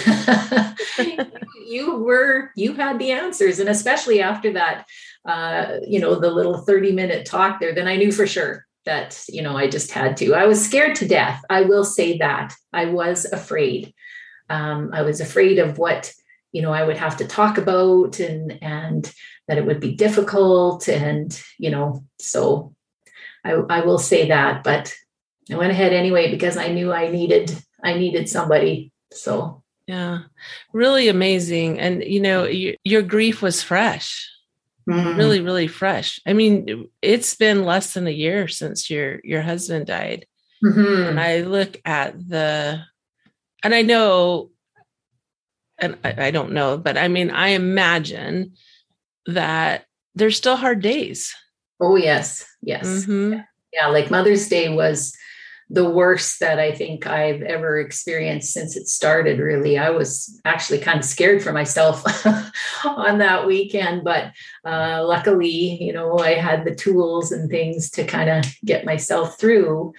you 1.67 1.96
were, 1.96 2.51
you 2.56 2.74
had 2.74 3.00
the 3.00 3.12
answers. 3.12 3.60
And 3.60 3.70
especially 3.70 4.22
after 4.22 4.53
that, 4.53 4.86
uh, 5.25 5.77
you 5.88 6.00
know, 6.00 6.20
the 6.20 6.29
little 6.29 6.58
30 6.60 6.91
minute 6.91 7.25
talk 7.25 7.60
there, 7.60 7.74
then 7.74 7.88
I 7.88 7.96
knew 7.96 8.12
for 8.12 8.27
sure 8.27 8.65
that, 8.86 9.22
you 9.27 9.41
know, 9.41 9.58
I 9.58 9.67
just 9.67 9.91
had 9.91 10.17
to. 10.17 10.34
I 10.34 10.46
was 10.46 10.63
scared 10.63 10.96
to 10.96 11.08
death. 11.08 11.44
I 11.50 11.62
will 11.62 11.84
say 11.84 12.17
that. 12.20 12.53
I 12.74 12.86
was 12.86 13.25
afraid. 13.25 13.94
Um, 14.50 14.91
I 14.94 15.01
was 15.01 15.20
afraid 15.20 15.60
of 15.60 15.77
what, 15.77 16.13
you 16.51 16.62
know, 16.62 16.72
I 16.72 16.84
would 16.84 16.98
have 16.98 17.17
to 17.17 17.27
talk 17.27 17.58
about 17.58 18.20
and, 18.20 18.58
and 18.62 19.12
that 19.48 19.58
it 19.58 19.65
would 19.65 19.79
be 19.79 19.96
difficult. 19.96 20.88
And, 20.88 21.39
you 21.58 21.70
know, 21.70 22.06
so 22.20 22.74
I, 23.44 23.53
I 23.53 23.82
will 23.82 24.00
say 24.00 24.29
that, 24.29 24.63
but 24.63 24.94
I 25.51 25.56
went 25.56 25.72
ahead 25.72 25.94
anyway 25.94 26.32
because 26.32 26.58
I 26.58 26.70
knew 26.70 26.91
I 26.91 27.10
needed 27.10 27.58
I 27.84 27.93
needed 27.93 28.27
somebody. 28.29 28.91
So 29.12 29.63
yeah, 29.88 30.19
really 30.74 31.07
amazing. 31.07 31.79
And 31.79 32.03
you 32.03 32.19
know, 32.19 32.43
your, 32.43 32.75
your 32.84 33.01
grief 33.01 33.41
was 33.41 33.63
fresh, 33.63 34.29
mm-hmm. 34.88 35.17
really, 35.17 35.39
really 35.39 35.67
fresh. 35.67 36.19
I 36.27 36.34
mean, 36.34 36.89
it's 37.01 37.36
been 37.36 37.63
less 37.63 37.93
than 37.93 38.05
a 38.05 38.12
year 38.12 38.48
since 38.48 38.89
your 38.89 39.19
your 39.24 39.41
husband 39.41 39.88
died, 39.88 40.25
mm-hmm. 40.63 41.10
and 41.10 41.19
I 41.19 41.41
look 41.41 41.79
at 41.86 42.17
the, 42.27 42.81
and 43.63 43.74
I 43.74 43.81
know, 43.81 44.50
and 45.77 45.98
I, 46.03 46.27
I 46.27 46.31
don't 46.31 46.51
know, 46.51 46.77
but 46.77 46.98
I 46.98 47.07
mean, 47.07 47.31
I 47.31 47.50
imagine 47.50 48.53
that 49.27 49.86
there's 50.15 50.36
still 50.36 50.57
hard 50.57 50.81
days. 50.81 51.34
Oh 51.79 51.96
yes, 51.96 52.46
yes, 52.62 52.88
mm-hmm. 52.88 53.39
yeah. 53.72 53.88
Like 53.88 54.12
Mother's 54.12 54.50
Day 54.50 54.67
was 54.67 55.15
the 55.69 55.89
worst 55.89 56.39
that 56.39 56.59
I 56.59 56.74
think 56.74 57.07
I've 57.07 57.41
ever 57.41 57.79
experienced 57.79 58.53
since 58.53 58.77
it 58.77 58.88
started. 58.88 59.39
Really, 59.39 59.77
I 59.77 59.89
was 59.89 60.39
actually 60.45 60.79
kind 60.79 61.00
of 61.00 61.05
scared 61.05 61.43
for 61.43 61.51
myself 61.51 62.03
on 62.86 63.17
that 63.17 63.45
weekend, 63.45 64.03
but 64.03 64.31
uh, 64.65 65.03
luckily, 65.05 65.83
you 65.83 65.91
know, 65.91 66.19
I 66.19 66.36
had 66.36 66.63
the 66.63 66.75
tools 66.75 67.31
and 67.31 67.50
things 67.50 67.89
to 67.91 68.05
kind 68.05 68.29
of 68.29 68.45
get 68.63 68.86
myself 68.86 69.39
through. 69.39 69.93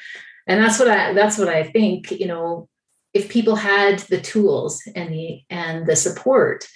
And 0.46 0.62
that's 0.62 0.78
what 0.78 0.88
I 0.88 1.12
that's 1.12 1.37
what 1.37 1.48
I 1.48 1.64
think. 1.64 2.10
You 2.10 2.26
know, 2.26 2.68
if 3.12 3.28
people 3.28 3.56
had 3.56 3.98
the 4.00 4.20
tools 4.20 4.82
and 4.94 5.12
the 5.12 5.42
and 5.50 5.87
the 5.87 5.96
support, 5.96 6.66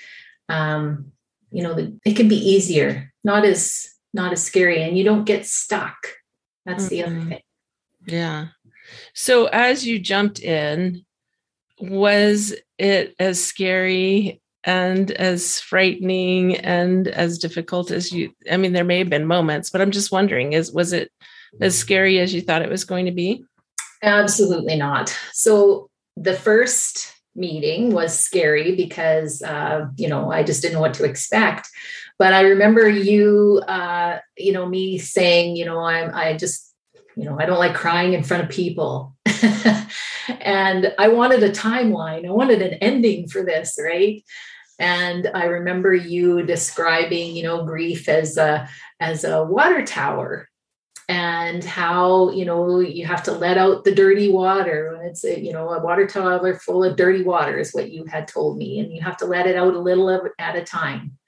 um, 0.50 1.12
you 1.50 1.62
know, 1.62 1.75
the, 1.75 1.99
it 2.04 2.14
can 2.14 2.28
be 2.28 2.37
easier, 2.37 3.11
not 3.25 3.46
as 3.46 3.88
not 4.12 4.32
as 4.32 4.42
scary, 4.42 4.82
and 4.82 4.99
you 4.99 5.04
don't 5.04 5.25
get 5.25 5.46
stuck. 5.46 5.96
That's 6.66 6.84
mm-hmm. 6.84 6.94
the 6.94 7.04
other 7.04 7.14
mm-hmm. 7.14 7.28
thing. 7.30 7.42
Yeah. 8.06 8.46
So 9.14 9.46
as 9.46 9.86
you 9.86 9.98
jumped 9.98 10.40
in, 10.40 11.04
was 11.80 12.54
it 12.78 13.14
as 13.18 13.42
scary 13.42 14.40
and 14.64 15.10
as 15.10 15.58
frightening 15.58 16.56
and 16.56 17.08
as 17.08 17.38
difficult 17.38 17.90
as 17.90 18.12
you 18.12 18.32
I 18.50 18.56
mean 18.56 18.72
there 18.72 18.84
may 18.84 18.98
have 18.98 19.10
been 19.10 19.26
moments, 19.26 19.70
but 19.70 19.80
I'm 19.80 19.90
just 19.90 20.12
wondering 20.12 20.52
is 20.52 20.72
was 20.72 20.92
it 20.92 21.10
as 21.60 21.76
scary 21.76 22.18
as 22.18 22.32
you 22.32 22.40
thought 22.40 22.62
it 22.62 22.70
was 22.70 22.84
going 22.84 23.06
to 23.06 23.12
be? 23.12 23.44
Absolutely 24.02 24.76
not. 24.76 25.16
So 25.32 25.90
the 26.16 26.34
first 26.34 27.12
meeting 27.34 27.92
was 27.92 28.16
scary 28.16 28.76
because 28.76 29.42
uh, 29.42 29.86
you 29.96 30.08
know 30.08 30.30
I 30.30 30.42
just 30.42 30.62
didn't 30.62 30.74
know 30.74 30.80
what 30.80 30.94
to 30.94 31.04
expect. 31.04 31.68
But 32.18 32.34
I 32.34 32.42
remember 32.42 32.88
you, 32.88 33.62
uh, 33.66 34.18
you 34.36 34.52
know, 34.52 34.66
me 34.66 34.98
saying, 34.98 35.56
you 35.56 35.64
know, 35.64 35.80
I'm 35.80 36.14
I 36.14 36.36
just 36.36 36.71
you 37.16 37.25
know, 37.25 37.38
I 37.38 37.47
don't 37.47 37.59
like 37.59 37.75
crying 37.75 38.12
in 38.12 38.23
front 38.23 38.45
of 38.45 38.49
people. 38.49 39.14
and 40.40 40.95
I 40.99 41.09
wanted 41.09 41.42
a 41.42 41.50
timeline. 41.50 42.26
I 42.26 42.31
wanted 42.31 42.62
an 42.62 42.75
ending 42.75 43.28
for 43.28 43.45
this, 43.45 43.78
right? 43.83 44.23
And 44.78 45.31
I 45.35 45.45
remember 45.45 45.95
you 45.95 46.42
describing, 46.42 47.37
you 47.37 47.42
know, 47.42 47.64
grief 47.64 48.09
as 48.09 48.37
a 48.37 48.69
as 49.00 49.25
a 49.25 49.45
water 49.45 49.85
tower 49.85 50.49
and 51.09 51.64
how 51.64 52.31
you 52.31 52.45
know 52.45 52.81
you 52.81 53.04
have 53.04 53.23
to 53.25 53.33
let 53.33 53.59
out 53.59 53.85
the 53.85 53.95
dirty 53.95 54.31
water 54.31 54.97
when 54.97 55.07
it's 55.07 55.25
you 55.25 55.52
know 55.52 55.69
a 55.71 55.83
water 55.83 56.07
tower 56.07 56.54
full 56.54 56.85
of 56.85 56.97
dirty 56.97 57.23
water 57.23 57.59
is 57.59 57.73
what 57.73 57.90
you 57.90 58.04
had 58.07 58.28
told 58.28 58.57
me 58.57 58.78
and 58.78 58.92
you 58.92 59.02
have 59.02 59.16
to 59.16 59.26
let 59.26 59.47
it 59.47 59.57
out 59.57 59.75
a 59.75 59.78
little 59.78 60.09
at 60.38 60.57
a 60.57 60.62
time 60.62 61.19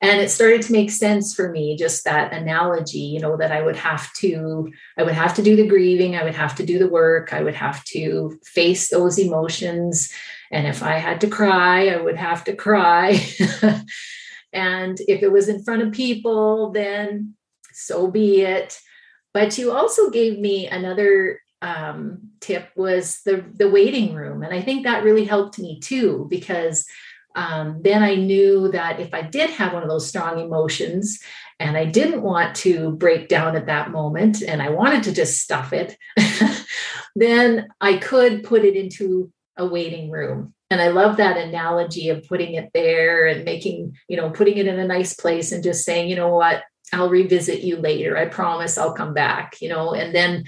and 0.00 0.20
it 0.20 0.30
started 0.30 0.62
to 0.62 0.72
make 0.72 0.90
sense 0.90 1.34
for 1.34 1.50
me 1.50 1.76
just 1.76 2.04
that 2.04 2.32
analogy 2.32 2.98
you 2.98 3.20
know 3.20 3.36
that 3.36 3.52
i 3.52 3.62
would 3.62 3.76
have 3.76 4.12
to 4.14 4.70
i 4.98 5.02
would 5.02 5.14
have 5.14 5.34
to 5.34 5.42
do 5.42 5.56
the 5.56 5.66
grieving 5.66 6.16
i 6.16 6.24
would 6.24 6.34
have 6.34 6.54
to 6.54 6.64
do 6.64 6.78
the 6.78 6.88
work 6.88 7.32
i 7.32 7.42
would 7.42 7.54
have 7.54 7.84
to 7.84 8.38
face 8.44 8.88
those 8.88 9.18
emotions. 9.18 10.12
And 10.50 10.66
if 10.66 10.82
i 10.82 10.98
had 10.98 11.20
to 11.22 11.28
cry 11.28 11.88
i 11.88 11.96
would 11.96 12.16
have 12.16 12.44
to 12.44 12.54
cry. 12.54 13.24
And 14.56 15.00
if 15.08 15.24
it 15.24 15.32
was 15.32 15.48
in 15.48 15.64
front 15.64 15.82
of 15.82 15.92
people 15.92 16.70
then 16.70 17.34
so 17.72 18.08
be 18.08 18.42
it. 18.42 18.78
But 19.32 19.58
you 19.58 19.72
also 19.72 20.10
gave 20.10 20.38
me 20.38 20.68
another 20.68 21.40
um, 21.60 22.30
tip 22.40 22.68
was 22.76 23.20
the 23.24 23.44
the 23.52 23.68
waiting 23.68 24.14
room. 24.14 24.42
And 24.42 24.54
i 24.54 24.60
think 24.60 24.84
that 24.84 25.02
really 25.02 25.24
helped 25.24 25.58
me 25.58 25.80
too 25.80 26.26
because 26.30 26.86
um, 27.34 27.80
then 27.82 28.02
I 28.02 28.14
knew 28.14 28.70
that 28.72 29.00
if 29.00 29.12
I 29.12 29.22
did 29.22 29.50
have 29.50 29.72
one 29.72 29.82
of 29.82 29.88
those 29.88 30.08
strong 30.08 30.38
emotions 30.38 31.20
and 31.58 31.76
I 31.76 31.84
didn't 31.84 32.22
want 32.22 32.54
to 32.56 32.92
break 32.92 33.28
down 33.28 33.56
at 33.56 33.66
that 33.66 33.90
moment 33.90 34.42
and 34.42 34.62
I 34.62 34.70
wanted 34.70 35.04
to 35.04 35.12
just 35.12 35.40
stuff 35.40 35.72
it, 35.72 35.96
then 37.16 37.68
I 37.80 37.96
could 37.96 38.44
put 38.44 38.64
it 38.64 38.76
into 38.76 39.32
a 39.56 39.66
waiting 39.66 40.10
room. 40.10 40.54
And 40.70 40.80
I 40.80 40.88
love 40.88 41.18
that 41.18 41.36
analogy 41.36 42.08
of 42.08 42.26
putting 42.26 42.54
it 42.54 42.70
there 42.74 43.26
and 43.26 43.44
making, 43.44 43.96
you 44.08 44.16
know, 44.16 44.30
putting 44.30 44.56
it 44.56 44.66
in 44.66 44.78
a 44.78 44.86
nice 44.86 45.14
place 45.14 45.52
and 45.52 45.62
just 45.62 45.84
saying, 45.84 46.08
you 46.08 46.16
know 46.16 46.34
what, 46.34 46.62
I'll 46.92 47.10
revisit 47.10 47.60
you 47.60 47.76
later. 47.76 48.16
I 48.16 48.26
promise 48.26 48.78
I'll 48.78 48.94
come 48.94 49.14
back, 49.14 49.60
you 49.60 49.68
know, 49.68 49.94
and 49.94 50.14
then 50.14 50.44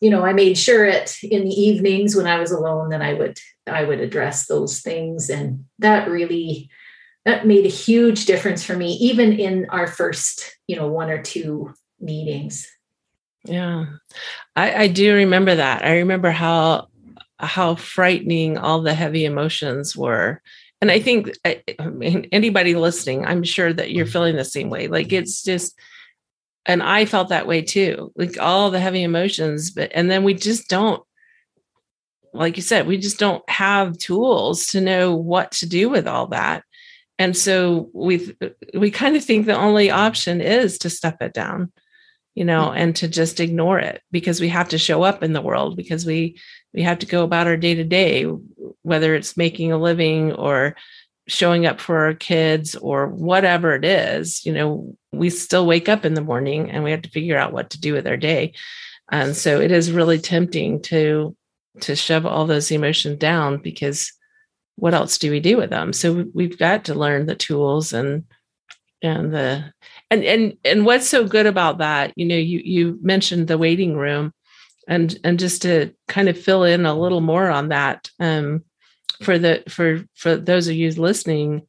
you 0.00 0.10
know, 0.10 0.24
I 0.24 0.32
made 0.32 0.58
sure 0.58 0.84
it 0.84 1.16
in 1.22 1.44
the 1.44 1.54
evenings 1.54 2.14
when 2.14 2.26
I 2.26 2.38
was 2.38 2.52
alone 2.52 2.90
that 2.90 3.02
I 3.02 3.14
would 3.14 3.38
I 3.66 3.84
would 3.84 4.00
address 4.00 4.46
those 4.46 4.80
things. 4.80 5.30
And 5.30 5.64
that 5.78 6.08
really 6.08 6.70
that 7.24 7.46
made 7.46 7.66
a 7.66 7.70
huge 7.70 8.24
difference 8.24 8.62
for 8.62 8.76
me, 8.76 8.92
even 8.94 9.32
in 9.32 9.66
our 9.70 9.88
first, 9.88 10.56
you 10.68 10.76
know, 10.76 10.86
one 10.86 11.10
or 11.10 11.20
two 11.20 11.74
meetings. 12.00 12.68
Yeah. 13.44 13.86
I, 14.54 14.84
I 14.84 14.86
do 14.88 15.14
remember 15.14 15.54
that. 15.54 15.84
I 15.84 15.98
remember 15.98 16.30
how 16.30 16.88
how 17.38 17.74
frightening 17.74 18.56
all 18.56 18.80
the 18.80 18.94
heavy 18.94 19.24
emotions 19.24 19.96
were. 19.96 20.40
And 20.80 20.90
I 20.90 21.00
think 21.00 21.36
I, 21.44 21.62
I 21.78 21.88
mean 21.88 22.28
anybody 22.32 22.74
listening, 22.74 23.26
I'm 23.26 23.42
sure 23.42 23.72
that 23.72 23.90
you're 23.90 24.06
feeling 24.06 24.36
the 24.36 24.44
same 24.44 24.70
way. 24.70 24.88
Like 24.88 25.12
it's 25.12 25.42
just 25.42 25.78
and 26.64 26.82
I 26.82 27.04
felt 27.04 27.28
that 27.28 27.46
way 27.46 27.62
too, 27.62 28.12
like 28.16 28.38
all 28.40 28.70
the 28.70 28.80
heavy 28.80 29.02
emotions. 29.02 29.70
But 29.70 29.90
and 29.94 30.10
then 30.10 30.24
we 30.24 30.34
just 30.34 30.68
don't, 30.68 31.02
like 32.36 32.56
you 32.56 32.62
said, 32.62 32.86
we 32.86 32.98
just 32.98 33.18
don't 33.18 33.48
have 33.48 33.98
tools 33.98 34.66
to 34.66 34.80
know 34.80 35.14
what 35.14 35.52
to 35.52 35.66
do 35.66 35.88
with 35.88 36.06
all 36.06 36.28
that. 36.28 36.64
And 37.18 37.36
so 37.36 37.90
we 37.92 38.36
we 38.74 38.90
kind 38.90 39.16
of 39.16 39.24
think 39.24 39.46
the 39.46 39.56
only 39.56 39.90
option 39.90 40.40
is 40.40 40.78
to 40.78 40.90
step 40.90 41.16
it 41.22 41.32
down, 41.32 41.72
you 42.34 42.44
know, 42.44 42.66
mm-hmm. 42.66 42.78
and 42.78 42.96
to 42.96 43.08
just 43.08 43.40
ignore 43.40 43.78
it 43.78 44.02
because 44.10 44.40
we 44.40 44.48
have 44.48 44.68
to 44.70 44.78
show 44.78 45.02
up 45.02 45.22
in 45.22 45.32
the 45.32 45.40
world 45.40 45.76
because 45.76 46.04
we 46.04 46.38
we 46.74 46.82
have 46.82 46.98
to 46.98 47.06
go 47.06 47.24
about 47.24 47.46
our 47.46 47.56
day 47.56 47.74
to 47.74 47.84
day, 47.84 48.24
whether 48.82 49.14
it's 49.14 49.36
making 49.36 49.72
a 49.72 49.78
living 49.78 50.32
or 50.32 50.76
showing 51.28 51.66
up 51.66 51.80
for 51.80 52.04
our 52.04 52.14
kids 52.14 52.74
or 52.76 53.08
whatever 53.08 53.74
it 53.74 53.84
is, 53.84 54.44
you 54.46 54.52
know, 54.52 54.96
we 55.12 55.30
still 55.30 55.66
wake 55.66 55.88
up 55.88 56.04
in 56.04 56.14
the 56.14 56.20
morning 56.20 56.70
and 56.70 56.84
we 56.84 56.90
have 56.90 57.02
to 57.02 57.10
figure 57.10 57.36
out 57.36 57.52
what 57.52 57.70
to 57.70 57.80
do 57.80 57.92
with 57.92 58.06
our 58.06 58.16
day. 58.16 58.52
And 59.10 59.36
so 59.36 59.60
it 59.60 59.72
is 59.72 59.90
really 59.90 60.18
tempting 60.18 60.82
to 60.82 61.36
to 61.80 61.96
shove 61.96 62.26
all 62.26 62.46
those 62.46 62.70
emotions 62.70 63.18
down 63.18 63.58
because 63.58 64.12
what 64.76 64.94
else 64.94 65.18
do 65.18 65.30
we 65.30 65.40
do 65.40 65.56
with 65.56 65.70
them? 65.70 65.92
So 65.92 66.26
we've 66.34 66.58
got 66.58 66.84
to 66.86 66.94
learn 66.94 67.26
the 67.26 67.34
tools 67.34 67.92
and 67.92 68.24
and 69.02 69.32
the 69.32 69.72
and 70.10 70.24
and 70.24 70.56
and 70.64 70.86
what's 70.86 71.08
so 71.08 71.26
good 71.26 71.46
about 71.46 71.78
that, 71.78 72.12
you 72.16 72.26
know, 72.26 72.36
you 72.36 72.60
you 72.64 72.98
mentioned 73.02 73.48
the 73.48 73.58
waiting 73.58 73.96
room 73.96 74.32
and 74.88 75.18
and 75.24 75.38
just 75.38 75.62
to 75.62 75.92
kind 76.08 76.28
of 76.28 76.38
fill 76.38 76.64
in 76.64 76.86
a 76.86 76.98
little 76.98 77.20
more 77.20 77.48
on 77.48 77.68
that 77.68 78.08
um 78.20 78.62
for 79.22 79.38
the 79.38 79.62
for 79.68 80.04
for 80.14 80.36
those 80.36 80.68
of 80.68 80.74
you 80.74 80.90
listening 80.92 81.66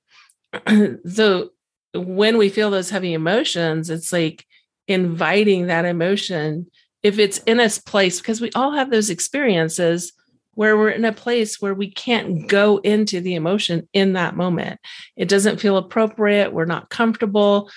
so 1.07 1.49
when 1.93 2.37
we 2.37 2.49
feel 2.49 2.69
those 2.69 2.89
heavy 2.89 3.13
emotions 3.13 3.89
it's 3.89 4.11
like 4.11 4.45
inviting 4.87 5.67
that 5.67 5.85
emotion 5.85 6.67
if 7.07 7.19
it's 7.19 7.39
in 7.39 7.59
a 7.59 7.69
place 7.85 8.19
because 8.19 8.41
we 8.41 8.51
all 8.53 8.71
have 8.71 8.91
those 8.91 9.09
experiences 9.09 10.13
where 10.53 10.75
we're 10.75 10.89
in 10.89 11.05
a 11.05 11.13
place 11.13 11.61
where 11.61 11.73
we 11.73 11.89
can't 11.89 12.47
go 12.47 12.77
into 12.77 13.21
the 13.21 13.35
emotion 13.35 13.87
in 13.93 14.13
that 14.13 14.35
moment. 14.35 14.79
It 15.15 15.29
doesn't 15.29 15.59
feel 15.59 15.77
appropriate. 15.77 16.51
We're 16.51 16.65
not 16.65 16.89
comfortable. 16.89 17.69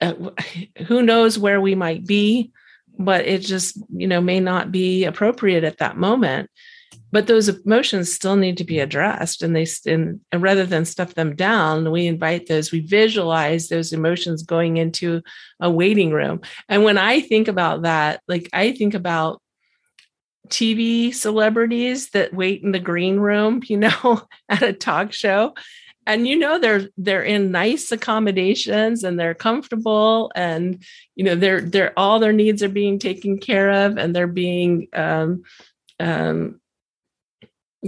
Uh, 0.00 0.14
who 0.86 1.02
knows 1.02 1.38
where 1.38 1.60
we 1.60 1.74
might 1.74 2.06
be 2.06 2.52
but 2.98 3.26
it 3.26 3.38
just 3.42 3.78
you 3.94 4.06
know 4.06 4.20
may 4.20 4.40
not 4.40 4.72
be 4.72 5.04
appropriate 5.04 5.64
at 5.64 5.78
that 5.78 5.96
moment 5.96 6.50
but 7.12 7.26
those 7.26 7.48
emotions 7.48 8.12
still 8.12 8.36
need 8.36 8.56
to 8.58 8.64
be 8.64 8.78
addressed 8.78 9.42
and 9.42 9.54
they 9.54 9.66
and, 9.86 10.20
and 10.32 10.42
rather 10.42 10.66
than 10.66 10.84
stuff 10.84 11.14
them 11.14 11.34
down 11.34 11.90
we 11.90 12.06
invite 12.06 12.46
those 12.46 12.72
we 12.72 12.80
visualize 12.80 13.68
those 13.68 13.92
emotions 13.92 14.42
going 14.42 14.76
into 14.76 15.22
a 15.60 15.70
waiting 15.70 16.10
room. 16.10 16.40
And 16.68 16.84
when 16.84 16.98
i 16.98 17.20
think 17.20 17.48
about 17.48 17.82
that 17.82 18.20
like 18.28 18.48
i 18.52 18.72
think 18.72 18.94
about 18.94 19.40
tv 20.48 21.12
celebrities 21.12 22.10
that 22.10 22.32
wait 22.32 22.62
in 22.62 22.70
the 22.70 22.78
green 22.78 23.18
room 23.18 23.60
you 23.68 23.76
know 23.76 24.22
at 24.48 24.62
a 24.62 24.72
talk 24.72 25.12
show. 25.12 25.54
And 26.08 26.28
you 26.28 26.38
know 26.38 26.60
they're 26.60 26.88
they're 26.96 27.24
in 27.24 27.50
nice 27.50 27.90
accommodations 27.90 29.02
and 29.02 29.18
they're 29.18 29.34
comfortable 29.34 30.30
and 30.36 30.84
you 31.16 31.24
know 31.24 31.34
they're 31.34 31.60
they're 31.60 31.98
all 31.98 32.20
their 32.20 32.32
needs 32.32 32.62
are 32.62 32.68
being 32.68 33.00
taken 33.00 33.38
care 33.38 33.72
of 33.72 33.98
and 33.98 34.14
they're 34.14 34.28
being 34.28 34.86
um 34.92 35.42
um 35.98 36.60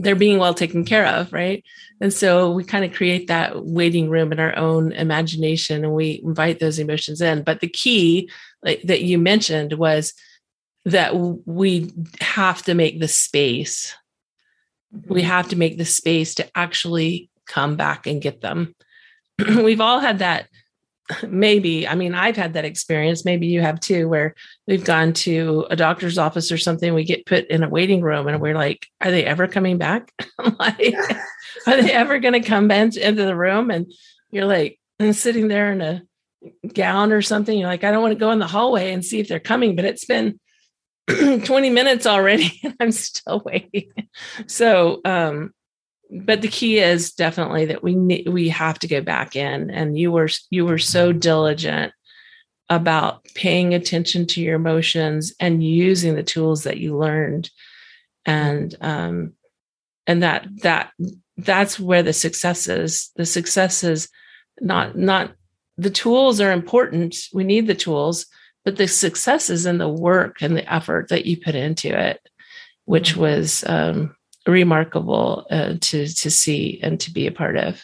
they're 0.02 0.14
being 0.14 0.38
well 0.38 0.55
taken 0.55 0.85
care 0.85 1.07
of 1.07 1.33
right? 1.33 1.64
And 2.00 2.12
so 2.12 2.50
we 2.50 2.64
kind 2.64 2.85
of 2.85 2.93
create 2.93 3.26
that 3.26 3.64
waiting 3.64 4.09
room 4.09 4.33
in 4.33 4.40
our 4.40 4.57
own 4.57 4.93
imagination 4.93 5.85
and 5.85 5.95
we 5.95 6.21
invite 6.25 6.61
those 6.61 6.78
emotions 6.78 7.21
in. 7.21 7.43
But 7.43 7.61
the 7.61 7.69
key 7.69 8.31
like, 8.62 8.83
that 8.83 9.02
you 9.02 9.19
mentioned 9.19 9.75
was 9.75 10.14
that 10.85 11.14
we 11.14 11.93
have 12.21 12.62
to 12.62 12.75
make 12.75 13.00
the 13.00 13.09
space. 13.09 13.95
We 14.93 15.21
mm-hmm. 15.21 15.28
have 15.28 15.49
to 15.49 15.57
make 15.57 15.76
the 15.76 15.85
space 15.85 16.35
to 16.37 16.49
actually 16.57 17.31
come 17.47 17.76
back 17.76 18.07
and 18.07 18.23
get 18.23 18.40
them. 18.40 18.75
We've 19.38 19.81
all 19.81 20.00
had 20.00 20.21
that 20.21 20.49
maybe 21.27 21.88
i 21.88 21.95
mean 21.95 22.15
i've 22.15 22.37
had 22.37 22.53
that 22.53 22.65
experience 22.65 23.25
maybe 23.25 23.47
you 23.47 23.61
have 23.61 23.81
too 23.81 24.09
where 24.09 24.35
we've 24.67 24.85
gone 24.85 25.12
to 25.12 25.67
a 25.71 25.77
doctor's 25.77 26.19
office 26.19 26.53
or 26.53 26.59
something 26.59 26.93
we 26.93 27.05
get 27.05 27.25
put 27.27 27.47
in 27.47 27.62
a 27.62 27.69
waiting 27.69 28.03
room 28.03 28.29
and 28.29 28.41
we're 28.41 28.55
like 28.55 28.87
are 29.00 29.11
they 29.11 29.25
ever 29.25 29.47
coming 29.47 29.79
back? 29.79 30.12
Like 30.59 30.95
are 31.67 31.81
they 31.81 31.93
ever 31.93 32.19
going 32.19 32.41
to 32.41 32.47
come 32.47 32.71
into 32.71 33.12
the 33.12 33.37
room? 33.37 33.71
And 33.71 33.93
you're 34.31 34.45
like 34.45 34.79
and 34.99 35.15
sitting 35.15 35.49
there 35.49 35.73
in 35.73 35.81
a 35.81 36.03
gown 36.73 37.12
or 37.12 37.21
something 37.21 37.59
you're 37.59 37.69
like 37.69 37.83
i 37.83 37.91
don't 37.91 38.03
want 38.03 38.12
to 38.12 38.19
go 38.19 38.31
in 38.31 38.38
the 38.38 38.47
hallway 38.47 38.93
and 38.93 39.05
see 39.05 39.19
if 39.19 39.27
they're 39.27 39.41
coming 39.41 39.75
but 39.75 39.85
it's 39.85 40.05
been 40.05 40.38
20 41.09 41.71
minutes 41.71 42.07
already 42.07 42.61
and 42.65 42.75
i'm 42.81 42.93
still 42.93 43.43
waiting. 43.45 43.91
So 44.47 45.00
um 45.05 45.53
but 46.11 46.41
the 46.43 46.49
key 46.49 46.79
is 46.79 47.12
definitely 47.12 47.67
that 47.67 47.83
we 47.83 47.95
need, 47.95 48.29
we 48.29 48.49
have 48.49 48.79
to 48.81 48.88
go 48.88 49.00
back 49.00 49.37
in 49.37 49.71
and 49.71 49.99
you 49.99 50.11
were 50.11 50.29
you 50.50 50.65
were 50.65 50.79
so 50.79 51.12
diligent 51.12 51.93
about 52.71 53.25
paying 53.35 53.75
attention 53.75 54.27
to 54.27 54.43
your 54.43 54.57
emotions 54.57 55.35
and 55.41 55.62
using 55.62 56.15
the 56.15 56.23
tools 56.23 56.65
that 56.65 56.79
you 56.79 56.97
learned. 56.97 57.50
And 58.25 58.75
um 58.81 59.33
and 60.07 60.23
that 60.23 60.47
that 60.62 60.93
that's 61.37 61.79
where 61.79 62.03
the 62.03 62.12
success 62.12 62.69
is. 62.69 63.11
The 63.17 63.27
success 63.27 63.85
is 63.85 64.09
not 64.61 64.97
not 64.97 65.33
the 65.77 65.91
tools 65.91 66.41
are 66.41 66.53
important. 66.53 67.17
We 67.33 67.45
need 67.45 67.67
the 67.67 67.75
tools 67.75 68.27
but 68.65 68.77
the 68.77 68.88
success 68.88 69.49
is 69.49 69.65
in 69.65 69.79
the 69.79 69.88
work 69.88 70.43
and 70.43 70.57
the 70.57 70.73
effort 70.73 71.09
that 71.09 71.25
you 71.25 71.37
put 71.38 71.55
into 71.55 71.88
it 71.88 72.21
which 72.85 73.12
mm-hmm. 73.12 73.21
was 73.21 73.65
um 73.67 74.15
remarkable 74.50 75.47
uh, 75.50 75.75
to 75.81 76.07
to 76.07 76.31
see 76.31 76.81
and 76.83 76.99
to 77.00 77.12
be 77.12 77.26
a 77.26 77.33
part 77.33 77.57
of. 77.57 77.83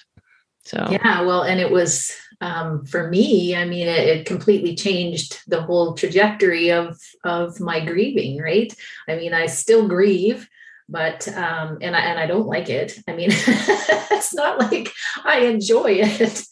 So 0.64 0.88
yeah, 0.90 1.23
well, 1.23 1.42
and 1.42 1.61
it 1.61 1.71
was 1.71 2.11
um, 2.40 2.85
for 2.87 3.09
me. 3.09 3.54
I 3.54 3.64
mean, 3.64 3.87
it, 3.87 4.09
it, 4.09 4.26
completely 4.26 4.75
changed 4.75 5.38
the 5.47 5.62
whole 5.62 5.94
trajectory 5.94 6.73
of 6.73 6.99
of 7.23 7.61
my 7.61 7.85
grieving. 7.85 8.38
Right? 8.38 8.75
I 9.09 9.16
mean, 9.16 9.35
I 9.35 9.47
still 9.47 9.88
grieve, 9.88 10.49
but 10.88 11.28
um, 11.28 11.78
and 11.83 11.94
I 11.94 12.00
and 12.00 12.18
I 12.18 12.26
don't 12.26 12.47
like 12.47 12.71
it. 12.71 12.99
I 13.06 13.14
mean, 13.14 13.28
it's 13.33 14.34
not 14.34 14.58
like 14.58 14.91
I 15.23 15.41
enjoy 15.41 15.99
it, 16.00 16.43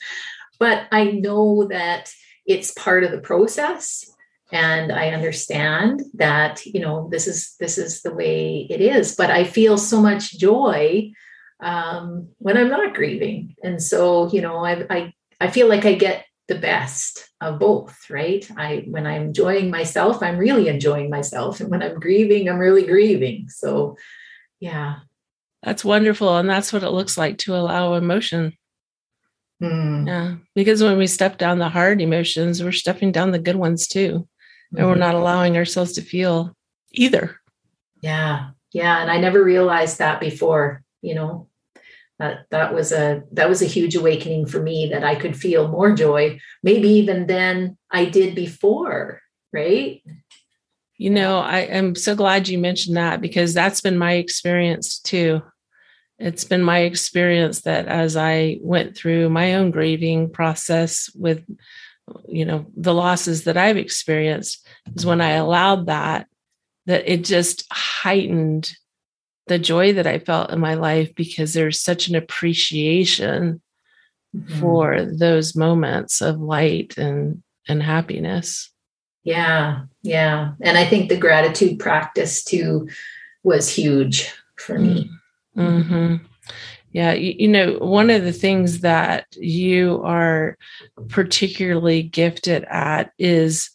but 0.59 0.87
I 0.93 1.05
know 1.05 1.67
that 1.69 2.13
it's 2.45 2.73
part 2.73 3.05
of 3.05 3.13
the 3.13 3.21
process 3.21 4.12
and 4.53 4.93
i 4.93 5.09
understand 5.09 6.03
that 6.15 6.65
you 6.67 6.79
know 6.79 7.09
this 7.11 7.27
is 7.27 7.57
this 7.59 7.79
is 7.79 8.03
the 8.03 8.15
way 8.15 8.67
it 8.71 8.81
is 8.81 9.17
but 9.17 9.31
i 9.31 9.43
feel 9.43 9.77
so 9.77 10.01
much 10.01 10.38
joy 10.38 11.11
um, 11.62 12.29
when 12.38 12.57
i'm 12.57 12.69
not 12.69 12.95
grieving. 12.95 13.55
And 13.62 13.83
so 13.83 14.31
you 14.31 14.43
know 14.43 14.59
I, 14.65 14.85
I 14.91 15.15
i 15.41 15.51
feel 15.51 15.69
like 15.69 15.85
i 15.85 15.95
get 15.95 16.27
the 16.49 16.57
best 16.57 17.31
of 17.41 17.59
both 17.59 17.97
right? 18.11 18.47
I 18.57 18.85
when 18.88 19.07
i'm 19.07 19.23
enjoying 19.23 19.71
myself 19.71 20.23
i'm 20.23 20.38
really 20.38 20.69
enjoying 20.69 21.09
myself 21.09 21.61
and 21.61 21.71
when 21.71 21.83
i'm 21.83 21.99
grieving 21.99 22.49
i'm 22.49 22.59
really 22.59 22.85
grieving. 22.85 23.49
So 23.49 23.97
yeah. 24.61 25.01
That's 25.62 25.85
wonderful 25.85 26.37
and 26.37 26.51
that's 26.51 26.73
what 26.73 26.83
it 26.83 26.91
looks 26.91 27.17
like 27.17 27.38
to 27.38 27.57
allow 27.57 27.95
emotion. 27.95 28.57
Mm. 29.62 30.09
yeah 30.09 30.35
because 30.57 30.83
when 30.83 30.99
we 30.99 31.07
step 31.07 31.38
down 31.38 31.59
the 31.59 31.69
hard 31.69 32.01
emotions 32.01 32.61
we're 32.61 32.73
stepping 32.73 33.12
down 33.12 33.31
the 33.31 33.38
good 33.38 33.55
ones 33.55 33.87
too 33.87 34.27
and 34.75 34.87
we're 34.87 34.93
mm-hmm. 34.93 35.01
not 35.01 35.15
allowing 35.15 35.57
ourselves 35.57 35.93
to 35.93 36.03
feel 36.03 36.55
either. 36.93 37.37
Yeah. 38.01 38.51
Yeah. 38.73 39.01
And 39.01 39.11
I 39.11 39.19
never 39.19 39.43
realized 39.43 39.99
that 39.99 40.21
before, 40.21 40.83
you 41.03 41.15
know, 41.15 41.49
that 42.19 42.47
that 42.51 42.73
was 42.73 42.93
a 42.93 43.23
that 43.33 43.49
was 43.49 43.63
a 43.63 43.67
huge 43.67 43.97
awakening 43.97 44.47
for 44.47 44.63
me 44.63 44.89
that 44.93 45.05
I 45.05 45.15
could 45.15 45.37
feel 45.37 45.69
more 45.69 45.93
joy, 45.93 46.39
maybe 46.63 46.89
even 46.89 47.27
than 47.27 47.77
I 47.91 48.05
did 48.05 48.35
before, 48.35 49.21
right? 49.53 50.03
You 50.99 51.11
know, 51.11 51.41
I 51.41 51.61
am 51.61 51.97
so 51.97 52.15
glad 52.15 52.49
you 52.49 52.59
mentioned 52.59 52.97
that 52.97 53.21
because 53.21 53.55
that's 53.55 53.81
been 53.81 53.99
my 53.99 54.13
experience 54.13 55.01
too. 55.01 55.43
It's 56.19 56.45
been 56.45 56.63
my 56.63 56.81
experience 56.81 57.63
that 57.63 57.89
as 57.89 58.17
I 58.17 58.59
went 58.61 58.97
through 58.97 59.29
my 59.29 59.55
own 59.55 59.73
grieving 59.73 60.31
process 60.31 61.11
with 61.17 61.45
you 62.29 62.45
know 62.45 62.67
the 62.77 62.95
losses 62.95 63.45
that 63.45 63.57
i've 63.57 63.77
experienced 63.77 64.67
is 64.95 65.07
when 65.07 65.21
i 65.21 65.31
allowed 65.31 65.87
that 65.87 66.27
that 66.87 67.05
it 67.07 67.25
just 67.25 67.65
heightened 67.73 68.75
the 69.47 69.59
joy 69.59 69.93
that 69.93 70.07
i 70.07 70.19
felt 70.19 70.51
in 70.51 70.59
my 70.59 70.75
life 70.75 71.15
because 71.15 71.53
there's 71.53 71.81
such 71.81 72.09
an 72.09 72.15
appreciation 72.15 73.61
mm-hmm. 74.35 74.61
for 74.61 75.05
those 75.05 75.55
moments 75.55 76.21
of 76.21 76.41
light 76.41 76.97
and 76.99 77.43
and 77.69 77.83
happiness 77.83 78.71
yeah 79.25 79.83
yeah 80.03 80.53
and 80.61 80.77
i 80.77 80.85
think 80.85 81.09
the 81.09 81.17
gratitude 81.17 81.79
practice 81.79 82.43
too 82.43 82.88
was 83.45 83.69
huge 83.69 84.33
for 84.57 84.79
me 84.79 85.11
mm-hmm. 85.57 86.17
Yeah, 86.93 87.13
you, 87.13 87.35
you, 87.39 87.49
know, 87.49 87.79
one 87.79 88.11
of 88.11 88.23
the 88.23 88.33
things 88.33 88.81
that 88.81 89.27
you 89.37 90.03
are 90.05 90.59
particularly 91.09 92.03
gifted 92.03 92.65
at 92.65 93.13
is 93.19 93.71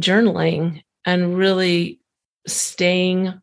journaling 0.00 0.82
and 1.04 1.36
really 1.36 2.00
staying 2.46 3.40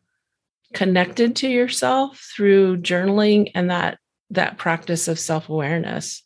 connected 0.74 1.36
to 1.36 1.48
yourself 1.48 2.30
through 2.34 2.78
journaling 2.78 3.50
and 3.54 3.70
that 3.70 3.98
that 4.30 4.56
practice 4.56 5.08
of 5.08 5.18
self-awareness. 5.18 6.22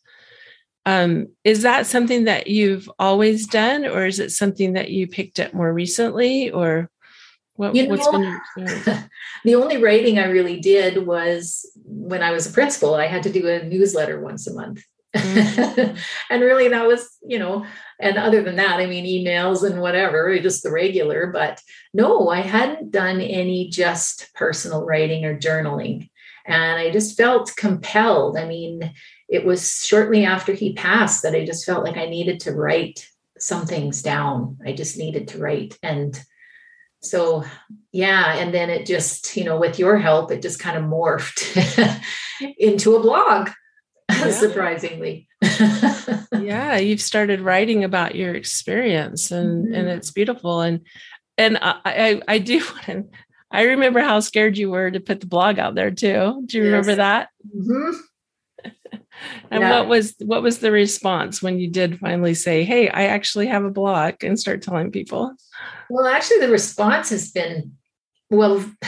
Um, 0.85 1.27
is 1.43 1.63
that 1.63 1.85
something 1.85 2.23
that 2.23 2.47
you've 2.47 2.89
always 2.97 3.45
done, 3.45 3.85
or 3.85 4.05
is 4.05 4.19
it 4.19 4.31
something 4.31 4.73
that 4.73 4.89
you 4.89 5.05
picked 5.05 5.39
up 5.41 5.53
more 5.53 5.73
recently, 5.73 6.49
or 6.49 6.89
what, 7.57 7.75
you 7.75 7.87
know, 7.87 8.39
the 9.43 9.55
only 9.55 9.77
writing 9.77 10.17
I 10.17 10.27
really 10.27 10.61
did 10.61 11.05
was 11.05 11.69
when 11.87 12.21
I 12.21 12.31
was 12.31 12.47
a 12.47 12.53
principal. 12.53 12.95
I 12.95 13.07
had 13.07 13.23
to 13.23 13.31
do 13.31 13.47
a 13.47 13.63
newsletter 13.63 14.19
once 14.19 14.47
a 14.47 14.53
month. 14.53 14.83
Mm-hmm. 15.15 15.95
and 16.29 16.41
really, 16.41 16.67
that 16.67 16.85
was, 16.85 17.09
you 17.25 17.39
know, 17.39 17.65
and 17.99 18.17
other 18.17 18.43
than 18.43 18.57
that, 18.57 18.79
I 18.79 18.85
mean, 18.85 19.05
emails 19.05 19.63
and 19.63 19.81
whatever, 19.81 20.37
just 20.39 20.63
the 20.63 20.71
regular. 20.71 21.27
But 21.27 21.61
no, 21.93 22.29
I 22.29 22.41
hadn't 22.41 22.91
done 22.91 23.21
any 23.21 23.69
just 23.69 24.33
personal 24.35 24.85
writing 24.85 25.25
or 25.25 25.39
journaling. 25.39 26.09
And 26.45 26.79
I 26.79 26.91
just 26.91 27.17
felt 27.17 27.55
compelled. 27.57 28.37
I 28.37 28.45
mean, 28.45 28.93
it 29.27 29.45
was 29.45 29.83
shortly 29.83 30.25
after 30.25 30.53
he 30.53 30.73
passed 30.73 31.23
that 31.23 31.35
I 31.35 31.45
just 31.45 31.65
felt 31.65 31.83
like 31.83 31.97
I 31.97 32.05
needed 32.05 32.39
to 32.41 32.53
write 32.53 33.05
some 33.39 33.65
things 33.65 34.01
down. 34.01 34.57
I 34.65 34.73
just 34.73 34.97
needed 34.97 35.29
to 35.29 35.39
write. 35.39 35.77
And 35.83 36.19
so 37.01 37.43
yeah 37.91 38.35
and 38.35 38.53
then 38.53 38.69
it 38.69 38.85
just 38.85 39.35
you 39.35 39.43
know 39.43 39.57
with 39.57 39.79
your 39.79 39.97
help 39.97 40.31
it 40.31 40.41
just 40.41 40.59
kind 40.59 40.77
of 40.77 40.83
morphed 40.83 42.01
into 42.57 42.95
a 42.95 42.99
blog 42.99 43.49
yeah. 44.11 44.31
surprisingly 44.31 45.27
yeah 46.39 46.77
you've 46.77 47.01
started 47.01 47.41
writing 47.41 47.83
about 47.83 48.15
your 48.15 48.33
experience 48.33 49.31
and 49.31 49.65
mm-hmm. 49.65 49.73
and 49.75 49.87
it's 49.87 50.11
beautiful 50.11 50.61
and 50.61 50.81
and 51.37 51.57
i 51.61 51.79
i, 51.85 52.21
I 52.27 52.37
do 52.39 52.59
want 52.59 53.07
i 53.51 53.63
remember 53.63 53.99
how 53.99 54.19
scared 54.19 54.57
you 54.57 54.69
were 54.69 54.89
to 54.89 54.99
put 54.99 55.19
the 55.19 55.27
blog 55.27 55.59
out 55.59 55.75
there 55.75 55.91
too 55.91 56.43
do 56.45 56.57
you 56.57 56.63
yes. 56.63 56.71
remember 56.71 56.95
that 56.95 57.29
mm-hmm. 57.55 57.97
And 59.51 59.63
what 59.63 59.87
was 59.87 60.15
what 60.19 60.43
was 60.43 60.59
the 60.59 60.71
response 60.71 61.41
when 61.41 61.59
you 61.59 61.69
did 61.69 61.99
finally 61.99 62.33
say 62.33 62.63
hey 62.63 62.89
i 62.89 63.03
actually 63.03 63.47
have 63.47 63.63
a 63.63 63.69
blog 63.69 64.23
and 64.23 64.39
start 64.39 64.61
telling 64.61 64.91
people 64.91 65.33
well 65.89 66.05
actually 66.05 66.39
the 66.39 66.49
response 66.49 67.09
has 67.09 67.31
been 67.31 67.71
well 68.29 68.63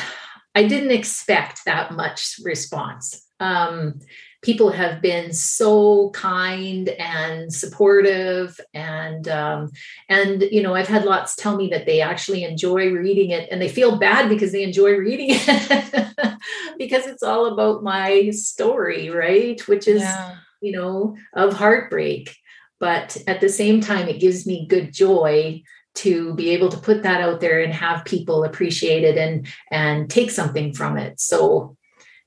I 0.55 0.63
didn't 0.63 0.91
expect 0.91 1.61
that 1.65 1.93
much 1.93 2.35
response. 2.43 3.25
Um, 3.39 3.99
people 4.41 4.69
have 4.69 5.01
been 5.01 5.33
so 5.33 6.09
kind 6.11 6.89
and 6.89 7.53
supportive 7.53 8.59
and 8.73 9.27
um, 9.27 9.69
and 10.07 10.43
you 10.43 10.61
know 10.61 10.75
i've 10.75 10.87
had 10.87 11.03
lots 11.03 11.35
tell 11.35 11.57
me 11.57 11.67
that 11.67 11.85
they 11.85 11.99
actually 11.99 12.43
enjoy 12.43 12.89
reading 12.89 13.31
it 13.31 13.49
and 13.51 13.61
they 13.61 13.67
feel 13.67 13.97
bad 13.97 14.29
because 14.29 14.51
they 14.51 14.63
enjoy 14.63 14.95
reading 14.95 15.27
it 15.31 16.37
because 16.77 17.05
it's 17.05 17.23
all 17.23 17.47
about 17.47 17.83
my 17.83 18.29
story 18.31 19.09
right? 19.09 19.59
Which 19.67 19.87
is 19.87 20.01
yeah. 20.01 20.35
you 20.61 20.71
know 20.71 21.17
of 21.33 21.53
heartbreak. 21.53 22.35
But 22.79 23.17
at 23.27 23.41
the 23.41 23.49
same 23.49 23.81
time 23.81 24.07
it 24.07 24.21
gives 24.21 24.47
me 24.47 24.67
good 24.67 24.93
joy 24.93 25.63
to 25.95 26.33
be 26.35 26.51
able 26.51 26.69
to 26.69 26.77
put 26.77 27.03
that 27.03 27.19
out 27.19 27.41
there 27.41 27.59
and 27.61 27.73
have 27.73 28.05
people 28.05 28.43
appreciate 28.43 29.03
it 29.03 29.17
and 29.17 29.47
and 29.71 30.09
take 30.09 30.31
something 30.31 30.73
from 30.73 30.97
it. 30.97 31.19
So 31.19 31.77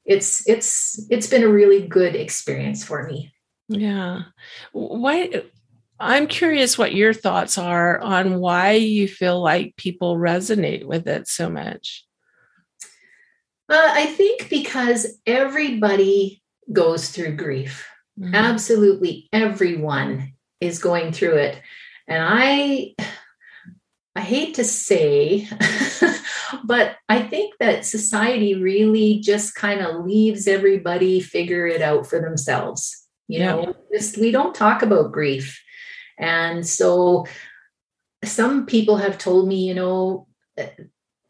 it's 0.05 0.49
it's 0.49 1.05
it's 1.11 1.27
been 1.27 1.45
a 1.45 1.49
really 1.49 1.87
good 1.87 2.15
experience 2.15 2.85
for 2.85 3.05
me. 3.05 3.33
Yeah. 3.69 4.23
Why 4.73 5.43
i'm 6.03 6.27
curious 6.27 6.77
what 6.77 6.95
your 6.95 7.15
thoughts 7.15 7.57
are 7.57 8.01
on 8.01 8.41
why 8.41 8.73
you 8.73 9.07
feel 9.07 9.41
like 9.41 9.77
people 9.77 10.17
resonate 10.17 10.85
with 10.85 11.07
it 11.07 11.29
so 11.29 11.49
much. 11.49 12.05
Uh, 13.69 13.91
i 13.93 14.07
think 14.07 14.51
because 14.51 15.07
everybody 15.27 16.43
goes 16.73 17.11
through 17.11 17.37
grief. 17.37 17.87
Mm-hmm. 18.19 18.35
absolutely 18.35 19.29
everyone 19.33 20.35
is 20.61 20.79
going 20.79 21.13
through 21.13 21.37
it. 21.37 21.63
And 22.09 22.23
i 22.23 22.95
I 24.15 24.21
hate 24.21 24.55
to 24.55 24.65
say, 24.65 25.49
but 26.65 26.97
I 27.09 27.23
think 27.23 27.55
that 27.59 27.87
society 27.87 28.55
really 28.55 29.21
just 29.21 29.55
kind 29.55 29.81
of 29.81 30.05
leaves 30.05 30.47
everybody 30.47 31.21
figure 31.21 31.67
it 31.67 31.81
out 31.81 32.07
for 32.07 32.21
themselves. 32.21 33.07
You 33.29 33.39
yeah. 33.39 33.53
know, 33.53 33.77
just 33.93 34.19
we 34.19 34.31
don't 34.31 34.55
talk 34.55 34.83
about 34.83 35.13
grief. 35.13 35.63
And 36.19 36.67
so 36.67 37.27
some 38.25 38.67
people 38.67 38.97
have 38.99 39.17
told 39.17 39.49
me, 39.49 39.67
you 39.67 39.75
know, 39.75 40.27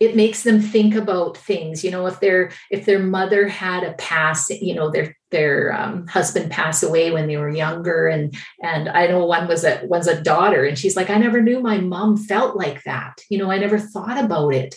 it 0.03 0.17
makes 0.17 0.43
them 0.43 0.61
think 0.61 0.97
about 0.97 1.37
things 1.37 1.85
you 1.85 1.91
know 1.91 2.07
if 2.07 2.19
their 2.19 2.51
if 2.71 2.85
their 2.87 2.99
mother 2.99 3.47
had 3.47 3.85
a 3.85 3.93
pass 3.93 4.51
you 4.51 4.75
know 4.75 4.91
their 4.91 5.17
their 5.31 5.73
um, 5.73 6.07
husband 6.09 6.51
pass 6.51 6.83
away 6.83 7.13
when 7.13 7.29
they 7.29 7.37
were 7.37 7.49
younger 7.49 8.09
and 8.09 8.35
and 8.63 8.89
i 8.89 9.07
know 9.07 9.25
one 9.25 9.47
was 9.47 9.65
a 9.65 9.81
one's 9.85 10.09
a 10.09 10.21
daughter 10.21 10.65
and 10.65 10.77
she's 10.77 10.97
like 10.97 11.09
i 11.09 11.17
never 11.17 11.41
knew 11.41 11.61
my 11.61 11.79
mom 11.79 12.17
felt 12.17 12.57
like 12.57 12.83
that. 12.83 13.21
You 13.31 13.39
know 13.39 13.51
i 13.51 13.59
never 13.59 13.79
thought 13.79 14.23
about 14.23 14.55
it 14.55 14.75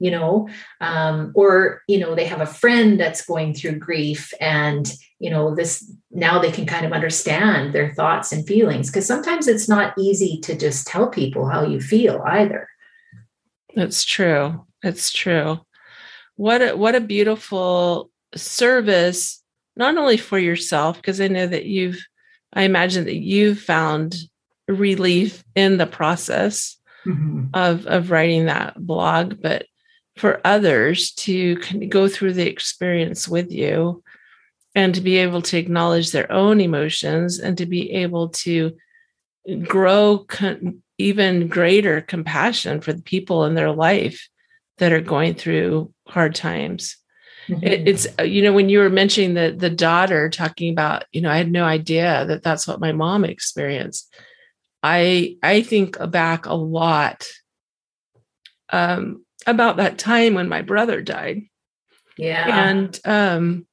you 0.00 0.12
know? 0.12 0.48
Um, 0.80 1.32
or 1.34 1.82
you 1.88 1.98
know 1.98 2.14
they 2.14 2.26
have 2.26 2.40
a 2.40 2.46
friend 2.46 3.00
that's 3.00 3.24
going 3.24 3.54
through 3.54 3.80
grief 3.80 4.32
and 4.40 4.88
you 5.18 5.30
know 5.30 5.56
this 5.56 5.92
now 6.12 6.38
they 6.38 6.52
can 6.52 6.66
kind 6.66 6.86
of 6.86 6.92
understand 6.92 7.72
their 7.72 7.92
thoughts 7.94 8.30
and 8.30 8.46
feelings 8.46 8.88
because 8.88 9.06
sometimes 9.06 9.48
it's 9.48 9.68
not 9.68 9.98
easy 9.98 10.38
to 10.42 10.56
just 10.56 10.86
tell 10.86 11.08
people 11.08 11.48
how 11.48 11.64
you 11.64 11.80
feel 11.80 12.22
either 12.26 12.68
it's 13.70 14.04
true. 14.04 14.66
It's 14.82 15.12
true. 15.12 15.60
What 16.36 16.62
a, 16.62 16.76
what 16.76 16.94
a 16.94 17.00
beautiful 17.00 18.10
service, 18.34 19.42
not 19.76 19.96
only 19.96 20.16
for 20.16 20.38
yourself, 20.38 20.96
because 20.96 21.20
I 21.20 21.28
know 21.28 21.46
that 21.46 21.64
you've, 21.64 22.04
I 22.52 22.62
imagine 22.62 23.04
that 23.04 23.16
you've 23.16 23.60
found 23.60 24.16
relief 24.68 25.42
in 25.54 25.78
the 25.78 25.86
process 25.86 26.76
mm-hmm. 27.06 27.46
of 27.54 27.86
of 27.86 28.10
writing 28.10 28.46
that 28.46 28.74
blog, 28.78 29.40
but 29.40 29.66
for 30.16 30.40
others 30.44 31.12
to 31.12 31.56
go 31.88 32.08
through 32.08 32.34
the 32.34 32.48
experience 32.48 33.28
with 33.28 33.50
you 33.52 34.02
and 34.74 34.94
to 34.94 35.00
be 35.00 35.16
able 35.16 35.42
to 35.42 35.56
acknowledge 35.56 36.10
their 36.10 36.30
own 36.30 36.60
emotions 36.60 37.38
and 37.38 37.56
to 37.58 37.66
be 37.66 37.92
able 37.92 38.28
to 38.28 38.76
grow 39.66 40.24
con- 40.28 40.82
even 40.98 41.48
greater 41.48 42.00
compassion 42.00 42.80
for 42.80 42.92
the 42.92 43.02
people 43.02 43.44
in 43.44 43.54
their 43.54 43.70
life 43.70 44.28
that 44.78 44.92
are 44.92 45.00
going 45.00 45.34
through 45.34 45.92
hard 46.06 46.34
times. 46.34 46.96
Mm-hmm. 47.48 47.66
It, 47.66 47.88
it's 47.88 48.06
uh, 48.18 48.24
you 48.24 48.42
know 48.42 48.52
when 48.52 48.68
you 48.68 48.80
were 48.80 48.90
mentioning 48.90 49.34
the 49.34 49.54
the 49.56 49.70
daughter 49.70 50.28
talking 50.28 50.70
about 50.70 51.04
you 51.12 51.20
know 51.20 51.30
I 51.30 51.36
had 51.36 51.50
no 51.50 51.64
idea 51.64 52.26
that 52.26 52.42
that's 52.42 52.66
what 52.66 52.80
my 52.80 52.92
mom 52.92 53.24
experienced. 53.24 54.12
I 54.82 55.36
I 55.42 55.62
think 55.62 55.96
back 56.10 56.46
a 56.46 56.54
lot 56.54 57.26
um, 58.70 59.24
about 59.46 59.78
that 59.78 59.98
time 59.98 60.34
when 60.34 60.48
my 60.48 60.62
brother 60.62 61.00
died. 61.00 61.42
Yeah, 62.18 62.68
and 62.68 63.00
um, 63.04 63.66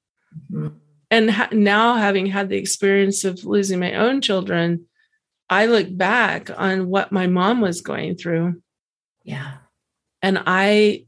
mm-hmm. 0.51 0.77
and 1.11 1.31
ha- 1.31 1.49
now 1.51 1.95
having 1.95 2.27
had 2.27 2.49
the 2.49 2.57
experience 2.57 3.25
of 3.25 3.43
losing 3.43 3.79
my 3.79 3.93
own 3.95 4.21
children, 4.21 4.85
I 5.49 5.67
look 5.67 5.95
back 5.95 6.49
on 6.55 6.87
what 6.87 7.11
my 7.11 7.27
mom 7.27 7.61
was 7.61 7.81
going 7.81 8.15
through. 8.15 8.61
Yeah. 9.23 9.57
And 10.21 10.41
I, 10.45 11.05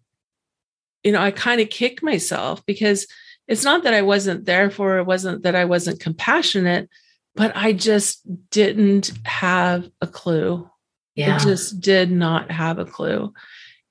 you 1.04 1.12
know, 1.12 1.22
I 1.22 1.32
kind 1.32 1.62
of 1.62 1.70
kick 1.70 2.04
myself 2.04 2.66
because 2.66 3.08
it's 3.48 3.64
not 3.64 3.84
that 3.84 3.94
I 3.94 4.02
wasn't 4.02 4.46
there 4.46 4.70
for 4.70 5.00
it 5.00 5.06
wasn't 5.06 5.44
that 5.44 5.56
I 5.56 5.66
wasn't 5.66 6.00
compassionate, 6.00 6.90
but 7.36 7.56
I 7.56 7.74
just 7.74 8.22
didn't 8.50 9.12
have 9.24 9.90
a 10.02 10.08
clue. 10.08 10.70
Yeah. 11.16 11.36
I 11.36 11.40
just 11.40 11.80
did 11.80 12.12
not 12.12 12.52
have 12.52 12.78
a 12.78 12.86
clue. 12.86 13.34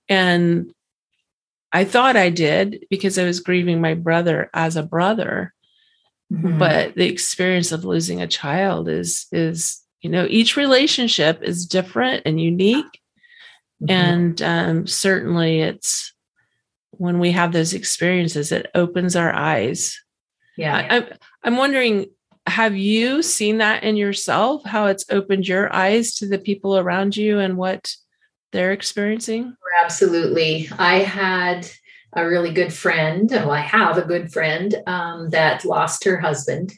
And 0.09 0.73
I 1.73 1.85
thought 1.85 2.17
I 2.17 2.31
did 2.31 2.87
because 2.91 3.19
I 3.19 3.25
was 3.25 3.41
grieving 3.41 3.81
my 3.81 3.95
brother 3.95 4.51
as 4.55 4.77
a 4.77 4.83
brother. 4.83 5.53
Mm-hmm. 6.33 6.59
But 6.59 6.95
the 6.95 7.07
experience 7.07 7.73
of 7.73 7.85
losing 7.85 8.21
a 8.21 8.27
child 8.27 8.89
is 8.89 9.27
is 9.33 9.81
you 10.07 10.13
know 10.13 10.25
each 10.31 10.57
relationship 10.57 11.43
is 11.43 11.67
different 11.67 12.23
and 12.25 12.41
unique. 12.41 12.87
Mm-hmm. 13.83 13.91
and 13.91 14.43
um, 14.43 14.87
certainly 14.87 15.61
it's 15.61 16.15
when 16.93 17.19
we 17.19 17.33
have 17.33 17.53
those 17.53 17.75
experiences 17.75 18.53
it 18.53 18.71
opens 18.75 19.17
our 19.17 19.35
eyes. 19.35 20.01
Yeah. 20.57 20.77
I, 20.77 20.97
I'm, 20.97 21.05
I'm 21.43 21.57
wondering 21.57 22.07
have 22.47 22.77
you 22.77 23.21
seen 23.21 23.59
that 23.59 23.83
in 23.83 23.97
yourself 23.97 24.65
how 24.65 24.87
it's 24.87 25.05
opened 25.11 25.49
your 25.49 25.75
eyes 25.75 26.15
to 26.15 26.29
the 26.29 26.39
people 26.39 26.79
around 26.79 27.17
you 27.17 27.41
and 27.41 27.57
what 27.57 27.93
they're 28.53 28.73
experiencing? 28.73 29.57
Absolutely. 29.83 30.71
I 30.79 31.01
had 31.01 31.69
a 32.13 32.27
really 32.27 32.53
good 32.53 32.73
friend 32.73 33.31
oh 33.35 33.51
i 33.51 33.61
have 33.61 33.99
a 33.99 34.07
good 34.07 34.33
friend 34.33 34.77
um, 34.87 35.29
that 35.31 35.67
lost 35.67 36.05
her 36.05 36.17
husband 36.19 36.73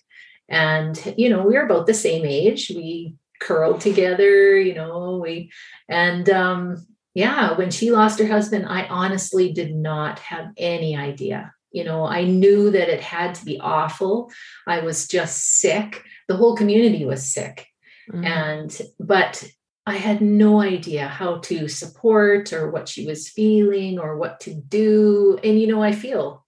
and 0.48 1.14
you 1.16 1.28
know 1.28 1.42
we 1.42 1.54
were 1.54 1.64
about 1.64 1.86
the 1.86 1.94
same 1.94 2.24
age. 2.24 2.70
We 2.74 3.14
curled 3.40 3.80
together 3.80 4.58
you 4.58 4.74
know 4.74 5.20
we 5.22 5.50
and 5.88 6.28
um 6.28 6.86
yeah 7.14 7.56
when 7.56 7.70
she 7.70 7.92
lost 7.92 8.18
her 8.18 8.26
husband 8.26 8.66
i 8.68 8.84
honestly 8.86 9.52
did 9.52 9.74
not 9.74 10.18
have 10.18 10.48
any 10.56 10.96
idea. 10.96 11.52
You 11.70 11.84
know 11.84 12.04
i 12.04 12.24
knew 12.24 12.70
that 12.70 12.88
it 12.88 13.00
had 13.00 13.34
to 13.36 13.44
be 13.44 13.60
awful. 13.60 14.32
I 14.66 14.80
was 14.80 15.06
just 15.06 15.58
sick. 15.60 16.02
The 16.26 16.36
whole 16.36 16.56
community 16.56 17.04
was 17.04 17.32
sick. 17.32 17.66
Mm-hmm. 18.10 18.24
and 18.24 18.80
but 18.98 19.44
i 19.86 19.94
had 19.94 20.22
no 20.22 20.62
idea 20.62 21.06
how 21.06 21.40
to 21.40 21.68
support 21.68 22.54
or 22.54 22.70
what 22.70 22.88
she 22.88 23.06
was 23.06 23.28
feeling 23.28 23.98
or 23.98 24.16
what 24.16 24.40
to 24.40 24.54
do. 24.54 25.38
And 25.44 25.60
you 25.60 25.66
know 25.66 25.82
i 25.82 25.92
feel 25.92 26.44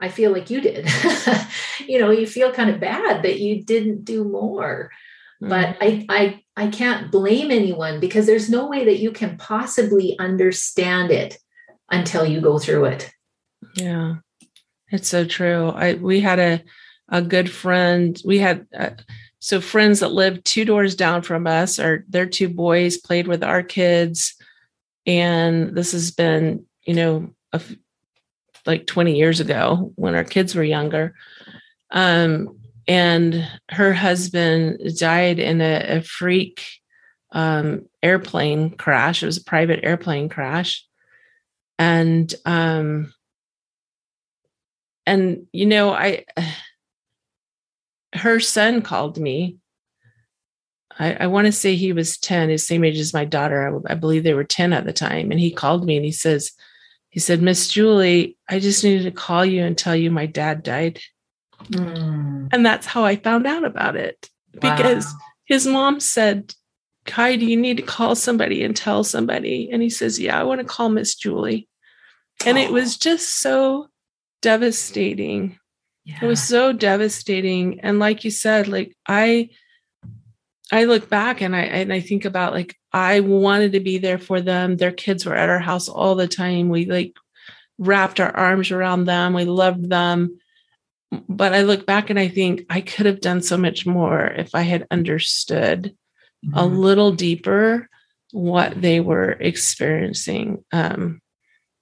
I 0.00 0.08
feel 0.08 0.32
like 0.32 0.50
you 0.50 0.60
did. 0.60 0.86
you 1.88 1.98
know, 1.98 2.10
you 2.10 2.26
feel 2.26 2.52
kind 2.52 2.70
of 2.70 2.80
bad 2.80 3.22
that 3.22 3.40
you 3.40 3.62
didn't 3.62 4.04
do 4.04 4.24
more. 4.24 4.90
Mm-hmm. 5.42 5.48
But 5.50 5.76
I, 5.80 6.06
I 6.08 6.40
I 6.56 6.68
can't 6.68 7.10
blame 7.10 7.50
anyone 7.50 8.00
because 8.00 8.26
there's 8.26 8.50
no 8.50 8.68
way 8.68 8.84
that 8.84 8.98
you 8.98 9.10
can 9.10 9.36
possibly 9.36 10.18
understand 10.18 11.10
it 11.10 11.38
until 11.90 12.24
you 12.24 12.40
go 12.40 12.58
through 12.58 12.86
it. 12.86 13.10
Yeah. 13.74 14.16
It's 14.90 15.08
so 15.08 15.24
true. 15.24 15.70
I 15.70 15.94
we 15.94 16.20
had 16.20 16.38
a 16.38 16.62
a 17.08 17.20
good 17.20 17.50
friend. 17.50 18.20
We 18.24 18.38
had 18.38 18.66
uh, 18.76 18.90
so 19.40 19.60
friends 19.60 20.00
that 20.00 20.12
lived 20.12 20.44
two 20.44 20.64
doors 20.64 20.94
down 20.94 21.22
from 21.22 21.46
us 21.46 21.78
or 21.78 22.04
their 22.08 22.26
two 22.26 22.48
boys 22.48 22.96
played 22.96 23.26
with 23.26 23.44
our 23.44 23.62
kids 23.62 24.34
and 25.06 25.74
this 25.74 25.92
has 25.92 26.10
been, 26.10 26.64
you 26.84 26.94
know, 26.94 27.34
a, 27.52 27.60
like 28.66 28.86
20 28.86 29.16
years 29.16 29.40
ago 29.40 29.92
when 29.96 30.14
our 30.14 30.24
kids 30.24 30.54
were 30.54 30.64
younger. 30.64 31.14
Um, 31.94 32.58
and 32.86 33.48
her 33.70 33.94
husband 33.94 34.80
died 34.98 35.38
in 35.38 35.62
a, 35.62 35.98
a 35.98 36.02
freak 36.02 36.62
um, 37.32 37.86
airplane 38.02 38.70
crash. 38.76 39.22
It 39.22 39.26
was 39.26 39.38
a 39.38 39.44
private 39.44 39.80
airplane 39.82 40.28
crash. 40.28 40.84
And, 41.78 42.32
um, 42.44 43.14
and, 45.06 45.46
you 45.52 45.66
know, 45.66 45.92
I, 45.92 46.24
her 48.14 48.38
son 48.40 48.82
called 48.82 49.18
me. 49.18 49.56
I, 50.98 51.14
I 51.14 51.26
want 51.28 51.46
to 51.46 51.52
say 51.52 51.74
he 51.74 51.92
was 51.92 52.18
10, 52.18 52.50
his 52.50 52.66
same 52.66 52.84
age 52.84 52.98
as 52.98 53.14
my 53.14 53.24
daughter. 53.24 53.82
I, 53.88 53.92
I 53.92 53.94
believe 53.94 54.24
they 54.24 54.34
were 54.34 54.44
10 54.44 54.72
at 54.72 54.84
the 54.84 54.92
time. 54.92 55.30
And 55.30 55.40
he 55.40 55.50
called 55.50 55.86
me 55.86 55.96
and 55.96 56.04
he 56.04 56.12
says, 56.12 56.52
he 57.08 57.20
said, 57.20 57.40
Miss 57.40 57.68
Julie, 57.68 58.36
I 58.48 58.58
just 58.58 58.82
needed 58.82 59.04
to 59.04 59.10
call 59.10 59.44
you 59.44 59.62
and 59.62 59.78
tell 59.78 59.94
you 59.96 60.10
my 60.10 60.26
dad 60.26 60.62
died. 60.62 61.00
Mm. 61.70 62.48
And 62.52 62.64
that's 62.66 62.86
how 62.86 63.04
I 63.04 63.16
found 63.16 63.46
out 63.46 63.64
about 63.64 63.96
it 63.96 64.28
because 64.60 65.06
Wow. 65.06 65.18
his 65.46 65.66
mom 65.66 66.00
said, 66.00 66.54
Kai, 67.06 67.36
do 67.36 67.44
you 67.44 67.56
need 67.56 67.76
to 67.78 67.82
call 67.82 68.14
somebody 68.14 68.62
and 68.62 68.74
tell 68.76 69.04
somebody? 69.04 69.68
And 69.70 69.82
he 69.82 69.90
says, 69.90 70.18
Yeah, 70.18 70.38
I 70.40 70.44
want 70.44 70.60
to 70.60 70.66
call 70.66 70.88
Miss 70.88 71.14
Julie. 71.14 71.68
And 72.46 72.56
it 72.58 72.70
Oh. 72.70 72.72
was 72.74 72.96
just 72.96 73.40
so 73.40 73.88
devastating. 74.42 75.58
Yeah. 76.04 76.18
It 76.22 76.26
was 76.26 76.42
so 76.42 76.72
devastating. 76.72 77.80
And 77.80 77.98
like 77.98 78.24
you 78.24 78.30
said, 78.30 78.68
like 78.68 78.94
I 79.06 79.50
I 80.72 80.84
look 80.84 81.08
back 81.08 81.40
and 81.40 81.54
I 81.54 81.60
and 81.62 81.92
I 81.92 82.00
think 82.00 82.24
about 82.24 82.52
like 82.52 82.76
I 82.92 83.20
wanted 83.20 83.72
to 83.72 83.80
be 83.80 83.98
there 83.98 84.18
for 84.18 84.40
them. 84.40 84.76
Their 84.76 84.92
kids 84.92 85.26
were 85.26 85.34
at 85.34 85.48
our 85.48 85.58
house 85.58 85.88
all 85.88 86.14
the 86.14 86.28
time. 86.28 86.68
We 86.68 86.86
like 86.86 87.16
wrapped 87.78 88.20
our 88.20 88.34
arms 88.34 88.70
around 88.70 89.04
them. 89.04 89.34
We 89.34 89.44
loved 89.44 89.88
them. 89.90 90.38
But 91.28 91.54
I 91.54 91.62
look 91.62 91.86
back 91.86 92.10
and 92.10 92.18
I 92.18 92.28
think 92.28 92.64
I 92.70 92.80
could 92.80 93.06
have 93.06 93.20
done 93.20 93.42
so 93.42 93.56
much 93.56 93.86
more 93.86 94.26
if 94.26 94.54
I 94.54 94.62
had 94.62 94.86
understood 94.90 95.94
a 96.54 96.62
Mhm. 96.62 96.78
little 96.78 97.12
deeper 97.12 97.88
what 98.32 98.80
they 98.80 99.00
were 99.00 99.32
experiencing. 99.40 100.64
Um, 100.72 101.20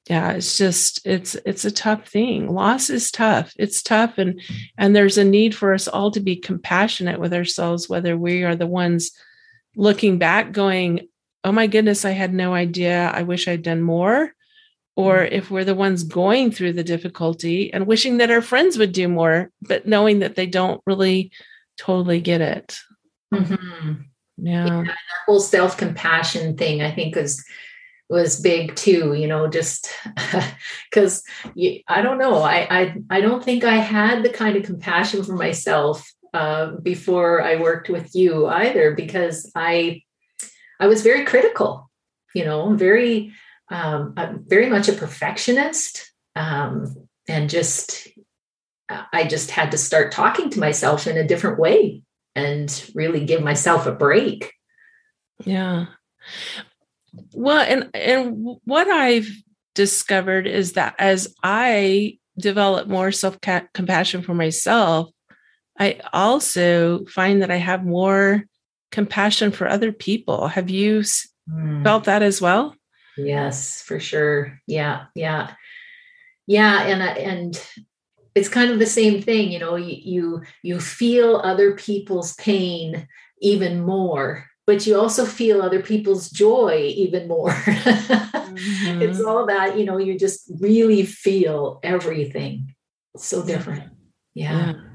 yeah, 0.08 0.32
it's 0.32 0.56
just 0.56 1.00
it's 1.06 1.36
it's 1.46 1.64
a 1.64 1.70
tough 1.70 2.08
thing. 2.08 2.48
Loss 2.52 2.90
is 2.90 3.10
tough. 3.10 3.52
It's 3.56 3.82
tough, 3.82 4.18
and 4.18 4.40
and 4.76 4.94
there's 4.94 5.16
a 5.18 5.24
need 5.24 5.54
for 5.54 5.72
us 5.72 5.86
all 5.88 6.10
to 6.10 6.20
be 6.20 6.36
compassionate 6.36 7.20
with 7.20 7.32
ourselves, 7.32 7.88
whether 7.88 8.16
we 8.16 8.42
are 8.42 8.56
the 8.56 8.66
ones 8.66 9.12
looking 9.76 10.18
back, 10.18 10.52
going, 10.52 11.08
"Oh 11.44 11.52
my 11.52 11.66
goodness, 11.68 12.04
I 12.04 12.10
had 12.10 12.34
no 12.34 12.52
idea. 12.52 13.10
I 13.14 13.22
wish 13.22 13.46
I'd 13.48 13.62
done 13.62 13.80
more." 13.80 14.32
Or 14.94 15.22
if 15.24 15.50
we're 15.50 15.64
the 15.64 15.74
ones 15.74 16.02
going 16.02 16.50
through 16.52 16.74
the 16.74 16.84
difficulty 16.84 17.72
and 17.72 17.86
wishing 17.86 18.18
that 18.18 18.30
our 18.30 18.42
friends 18.42 18.76
would 18.76 18.92
do 18.92 19.08
more, 19.08 19.50
but 19.62 19.86
knowing 19.86 20.18
that 20.18 20.36
they 20.36 20.46
don't 20.46 20.82
really 20.86 21.32
totally 21.78 22.20
get 22.20 22.40
it. 22.42 22.78
Mhm. 23.32 24.04
Yeah. 24.38 24.82
that 24.86 24.96
whole 25.26 25.40
self-compassion 25.40 26.56
thing 26.56 26.82
i 26.82 26.90
think 26.90 27.14
was 27.14 27.44
was 28.08 28.40
big 28.40 28.74
too 28.74 29.14
you 29.14 29.26
know 29.26 29.46
just 29.46 29.90
because 30.90 31.22
i 31.88 32.02
don't 32.02 32.18
know 32.18 32.38
I, 32.38 32.66
I 32.70 32.94
i 33.10 33.20
don't 33.20 33.44
think 33.44 33.62
i 33.62 33.76
had 33.76 34.22
the 34.22 34.30
kind 34.30 34.56
of 34.56 34.64
compassion 34.64 35.22
for 35.22 35.36
myself 35.36 36.10
uh, 36.34 36.72
before 36.82 37.42
i 37.42 37.56
worked 37.56 37.88
with 37.90 38.14
you 38.14 38.46
either 38.46 38.94
because 38.94 39.50
i 39.54 40.02
i 40.80 40.86
was 40.86 41.02
very 41.02 41.24
critical 41.24 41.90
you 42.34 42.44
know 42.44 42.74
very 42.74 43.32
um 43.72 44.14
I'm 44.16 44.44
very 44.46 44.68
much 44.70 44.88
a 44.88 44.92
perfectionist 44.92 46.12
um 46.36 46.94
and 47.28 47.50
just 47.50 48.08
i 49.12 49.24
just 49.24 49.50
had 49.50 49.70
to 49.70 49.78
start 49.78 50.12
talking 50.12 50.50
to 50.50 50.60
myself 50.60 51.06
in 51.06 51.16
a 51.16 51.26
different 51.26 51.58
way 51.58 52.02
and 52.34 52.90
really 52.94 53.24
give 53.24 53.42
myself 53.42 53.86
a 53.86 53.92
break 53.92 54.52
Yeah. 55.44 55.86
Well, 57.34 57.60
and 57.60 57.90
and 57.94 58.56
what 58.64 58.88
I've 58.88 59.28
discovered 59.74 60.46
is 60.46 60.74
that 60.74 60.94
as 60.98 61.34
I 61.42 62.18
develop 62.38 62.88
more 62.88 63.12
self 63.12 63.38
compassion 63.74 64.22
for 64.22 64.34
myself, 64.34 65.10
I 65.78 66.00
also 66.12 67.04
find 67.06 67.42
that 67.42 67.50
I 67.50 67.56
have 67.56 67.84
more 67.84 68.44
compassion 68.90 69.50
for 69.52 69.68
other 69.68 69.92
people. 69.92 70.48
Have 70.48 70.70
you 70.70 71.02
Mm. 71.50 71.82
felt 71.82 72.04
that 72.04 72.22
as 72.22 72.40
well? 72.40 72.76
Yes, 73.16 73.82
for 73.82 74.00
sure. 74.00 74.58
Yeah, 74.66 75.06
yeah, 75.14 75.54
yeah, 76.46 76.82
and 76.82 77.02
and 77.02 77.66
it's 78.34 78.48
kind 78.48 78.70
of 78.70 78.78
the 78.78 78.86
same 78.86 79.22
thing. 79.22 79.50
You 79.52 79.58
know, 79.58 79.76
you 79.76 79.96
you, 79.96 80.42
you 80.62 80.80
feel 80.80 81.36
other 81.36 81.74
people's 81.74 82.34
pain 82.34 83.06
even 83.40 83.80
more, 83.82 84.46
but 84.66 84.86
you 84.86 84.98
also 84.98 85.24
feel 85.26 85.62
other 85.62 85.82
people's 85.82 86.30
joy 86.30 86.92
even 86.96 87.28
more. 87.28 87.54
It's 89.00 89.18
Mhm. 89.20 89.26
all 89.26 89.46
that 89.46 89.78
you 89.78 89.84
know. 89.84 89.98
You 89.98 90.18
just 90.18 90.50
really 90.60 91.04
feel 91.04 91.80
everything. 91.82 92.74
It's 93.14 93.26
so 93.26 93.44
different. 93.44 93.84
Yeah. 94.34 94.72
Yeah. 94.72 94.91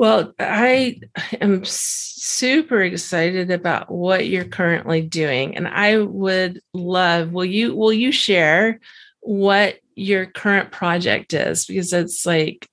Well, 0.00 0.32
I 0.38 0.98
am 1.42 1.62
super 1.66 2.80
excited 2.80 3.50
about 3.50 3.90
what 3.90 4.26
you're 4.26 4.46
currently 4.46 5.02
doing 5.02 5.58
and 5.58 5.68
I 5.68 5.98
would 5.98 6.62
love 6.72 7.32
will 7.32 7.44
you 7.44 7.76
will 7.76 7.92
you 7.92 8.10
share 8.10 8.80
what 9.20 9.78
your 9.94 10.24
current 10.24 10.72
project 10.72 11.34
is 11.34 11.66
because 11.66 11.92
it's 11.92 12.24
like 12.24 12.66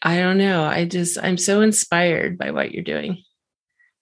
I 0.00 0.18
don't 0.18 0.38
know, 0.38 0.62
I 0.62 0.84
just 0.84 1.18
I'm 1.20 1.36
so 1.36 1.60
inspired 1.60 2.38
by 2.38 2.52
what 2.52 2.70
you're 2.70 2.84
doing. 2.84 3.24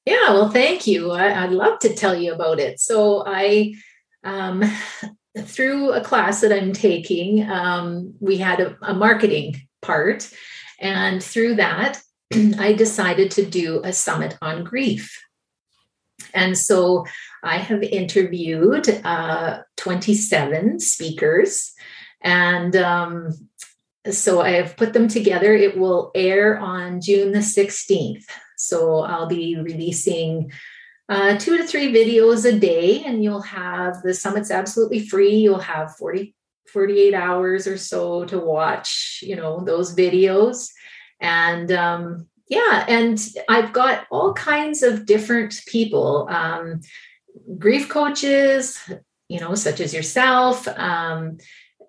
Yeah, 0.05 0.35
well, 0.35 0.51
thank 0.51 0.87
you. 0.87 1.11
I, 1.11 1.45
I'd 1.45 1.53
love 1.53 1.79
to 1.79 1.95
tell 1.95 2.15
you 2.15 2.35
about 2.35 2.61
it. 2.61 2.81
So 2.81 3.25
I, 3.27 3.77
um, 4.25 4.63
through 5.39 5.93
a 5.93 6.05
class 6.05 6.43
that 6.43 6.53
I'm 6.53 6.75
taking, 6.75 7.49
um, 7.49 8.13
we 8.21 8.37
had 8.37 8.61
a, 8.61 8.77
a 8.83 8.93
marketing 8.93 9.57
part, 9.81 10.31
and 10.81 11.23
through 11.23 11.57
that, 11.57 12.01
I 12.59 12.73
decided 12.73 13.31
to 13.33 13.45
do 13.45 13.81
a 13.85 13.93
summit 13.93 14.37
on 14.43 14.65
grief. 14.65 15.21
And 16.33 16.57
so 16.57 17.07
I 17.43 17.59
have 17.59 17.83
interviewed 17.83 18.89
uh, 19.05 19.61
27 19.77 20.81
speakers, 20.81 21.73
and 22.23 22.75
um, 22.77 23.31
so 24.11 24.41
I 24.41 24.51
have 24.51 24.77
put 24.77 24.93
them 24.93 25.09
together. 25.09 25.55
It 25.55 25.77
will 25.77 26.11
air 26.15 26.59
on 26.59 27.01
June 27.01 27.33
the 27.33 27.39
16th. 27.39 28.25
So 28.57 29.01
I'll 29.01 29.27
be 29.27 29.57
releasing 29.57 30.53
uh, 31.09 31.37
two 31.37 31.59
to 31.59 31.67
three 31.67 31.93
videos 31.93 32.45
a 32.47 32.59
day, 32.59 33.05
and 33.05 33.23
you'll 33.23 33.43
have 33.43 34.03
the 34.03 34.15
summit's 34.15 34.51
absolutely 34.51 35.07
free. 35.07 35.37
You'll 35.37 35.59
have 35.59 35.97
40, 35.97 36.35
48 36.75 37.15
hours 37.15 37.67
or 37.67 37.79
so 37.79 38.25
to 38.27 38.39
watch, 38.39 39.21
you 39.23 39.37
know, 39.37 39.65
those 39.65 39.95
videos. 39.95 40.69
And 41.21 41.71
um, 41.73 42.27
yeah, 42.49 42.85
and 42.89 43.19
I've 43.49 43.73
got 43.73 44.07
all 44.11 44.35
kinds 44.35 44.83
of 44.83 45.07
different 45.07 45.55
people, 45.67 46.27
um, 46.29 46.81
grief 47.59 47.89
coaches, 47.89 48.79
you 49.29 49.41
know, 49.41 49.55
such 49.55 49.81
as 49.81 49.95
yourself, 49.95 50.69
um, 50.69 51.39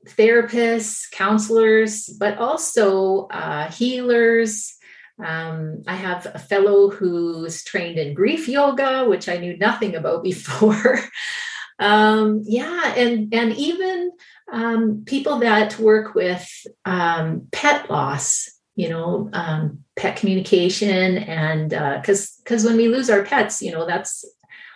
therapists, 0.08 1.10
counselors, 1.12 2.08
but 2.20 2.38
also 2.38 3.26
uh, 3.28 3.70
healers. 3.72 4.76
Um, 5.24 5.84
I 5.88 5.96
have 5.96 6.28
a 6.28 6.40
fellow 6.40 6.90
who's 6.90 7.64
trained 7.64 7.98
in 7.98 8.14
grief 8.14 8.48
yoga, 8.48 9.06
which 9.06 9.28
I 9.28 9.38
knew 9.38 9.58
nothing 9.58 9.96
about 9.96 10.24
before. 10.32 11.00
um, 11.80 12.42
yeah, 12.46 12.94
and 12.96 13.34
and 13.34 13.54
even 13.54 14.12
um, 14.52 15.04
people 15.06 15.40
that 15.40 15.78
work 15.80 16.16
with 16.16 16.48
um, 16.86 17.48
pet 17.52 17.90
loss, 17.90 18.50
you 18.76 18.90
know, 18.90 19.30
um, 19.34 19.84
pet 19.96 20.18
communication, 20.18 21.18
and 21.18 21.70
because 21.70 22.40
because 22.44 22.64
when 22.64 22.78
we 22.78 22.88
lose 22.88 23.10
our 23.10 23.24
pets, 23.24 23.62
you 23.62 23.72
know, 23.72 23.86
that's 23.86 24.26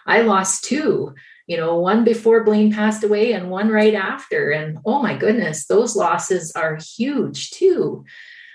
I 0.05 0.21
lost 0.21 0.63
two. 0.63 1.13
You 1.47 1.57
know, 1.57 1.79
one 1.79 2.03
before 2.03 2.43
Blaine 2.43 2.71
passed 2.71 3.03
away, 3.03 3.33
and 3.33 3.49
one 3.49 3.69
right 3.69 3.95
after. 3.95 4.51
And 4.51 4.79
oh 4.85 5.01
my 5.01 5.15
goodness, 5.15 5.65
those 5.65 5.95
losses 5.95 6.51
are 6.53 6.77
huge 6.97 7.51
too. 7.51 8.05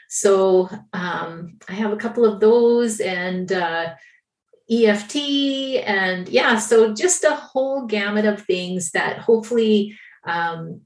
So 0.08 0.68
um, 0.92 1.58
I 1.68 1.72
have 1.72 1.92
a 1.92 1.96
couple 1.96 2.24
of 2.24 2.38
those 2.38 3.00
and 3.00 3.50
uh, 3.50 3.94
EFT, 4.70 5.16
and 5.84 6.28
yeah, 6.28 6.58
so 6.58 6.94
just 6.94 7.24
a 7.24 7.34
whole 7.34 7.86
gamut 7.86 8.24
of 8.24 8.42
things 8.42 8.92
that 8.92 9.18
hopefully, 9.18 9.98
um, 10.24 10.82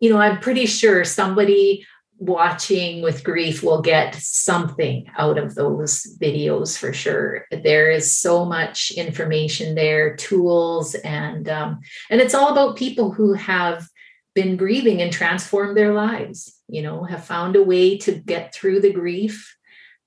you 0.00 0.10
know, 0.10 0.18
I'm 0.18 0.40
pretty 0.40 0.66
sure 0.66 1.04
somebody 1.04 1.86
watching 2.18 3.00
with 3.00 3.24
grief 3.24 3.62
will 3.62 3.80
get 3.80 4.14
something 4.14 5.06
out 5.16 5.38
of 5.38 5.54
those 5.54 6.06
videos 6.20 6.76
for 6.76 6.92
sure. 6.92 7.46
There 7.50 7.90
is 7.90 8.14
so 8.14 8.44
much 8.44 8.90
information 8.90 9.74
there, 9.74 10.16
tools, 10.16 10.94
and 10.96 11.48
um, 11.48 11.80
and 12.10 12.20
it's 12.20 12.34
all 12.34 12.50
about 12.52 12.76
people 12.76 13.10
who 13.12 13.34
have 13.34 13.88
been 14.34 14.56
grieving 14.56 15.02
and 15.02 15.12
transformed 15.12 15.76
their 15.76 15.92
lives 15.92 16.56
you 16.68 16.82
know 16.82 17.02
have 17.04 17.24
found 17.24 17.56
a 17.56 17.62
way 17.62 17.98
to 17.98 18.12
get 18.12 18.54
through 18.54 18.80
the 18.80 18.92
grief 18.92 19.56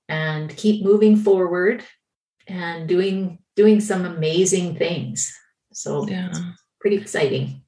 and 0.08 0.56
keep 0.56 0.82
moving 0.84 1.16
forward 1.16 1.84
and 2.46 2.88
doing 2.88 3.38
doing 3.54 3.80
some 3.80 4.04
amazing 4.04 4.76
things 4.76 5.32
so 5.72 6.08
Yeah. 6.08 6.32
pretty 6.80 6.96
exciting 6.96 7.63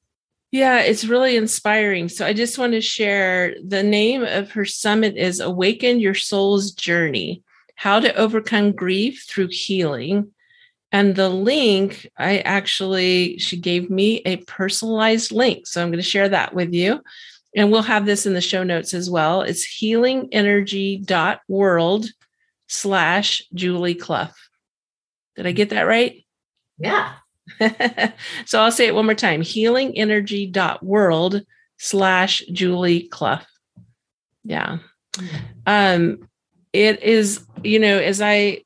Yeah, 0.57 0.79
it's 0.79 1.05
really 1.05 1.37
inspiring. 1.37 2.09
So 2.09 2.25
I 2.25 2.33
just 2.33 2.57
want 2.57 2.73
to 2.73 2.81
share 2.81 3.57
the 3.63 3.83
name 3.83 4.25
of 4.25 4.53
her 4.53 4.65
summit 4.65 5.15
is 5.15 5.39
Awaken 5.39 6.01
Your 6.01 6.15
Soul's 6.15 6.71
Journey: 6.71 7.43
How 7.75 8.01
to 8.01 8.15
Overcome 8.15 8.73
Grief 8.73 9.27
Through 9.29 9.49
Healing. 9.49 10.33
And 10.93 11.15
the 11.15 11.29
link, 11.29 12.11
I 12.17 12.39
actually, 12.39 13.37
she 13.37 13.59
gave 13.59 13.91
me 13.91 14.23
a 14.25 14.39
personalized 14.39 15.31
link. 15.31 15.67
So 15.67 15.83
I'm 15.83 15.89
going 15.89 15.99
to 15.99 16.03
share 16.03 16.31
that 16.31 16.55
with 16.55 16.73
you. 16.73 17.03
And 17.55 17.71
we'll 17.71 17.83
have 17.83 18.07
this 18.07 18.25
in 18.25 18.33
the 18.33 18.41
show 18.41 18.63
notes 18.63 18.95
as 18.95 19.11
well. 19.11 19.43
It's 19.43 19.67
healingenergy.world 19.67 22.07
slash 22.67 23.43
Julie 23.53 23.95
Clough. 23.95 24.31
Did 25.37 25.47
I 25.47 25.53
get 25.53 25.69
that 25.69 25.83
right? 25.83 26.25
Yeah. 26.79 27.13
so 28.47 28.61
I'll 28.61 28.73
say 28.73 28.87
it 28.87 28.95
one 28.95 29.07
more 29.07 29.15
time 29.15 29.43
healingenergy.world 29.43 31.43
slash 31.79 32.43
Julie 32.53 33.09
Clough. 33.09 33.41
Yeah. 34.45 34.79
Mm-hmm. 35.15 35.37
Um, 35.67 36.29
it 36.73 37.03
is, 37.03 37.45
you 37.63 37.79
know, 37.79 37.99
as 37.99 38.21
I, 38.21 38.63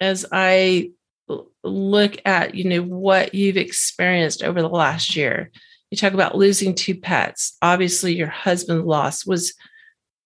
as 0.00 0.26
I 0.30 0.92
look 1.62 2.16
at, 2.24 2.54
you 2.54 2.64
know, 2.64 2.82
what 2.82 3.34
you've 3.34 3.56
experienced 3.56 4.42
over 4.42 4.62
the 4.62 4.68
last 4.68 5.16
year, 5.16 5.50
you 5.90 5.96
talk 5.96 6.12
about 6.12 6.36
losing 6.36 6.74
two 6.74 6.98
pets. 6.98 7.56
Obviously, 7.62 8.14
your 8.14 8.28
husband's 8.28 8.84
loss 8.84 9.26
was 9.26 9.54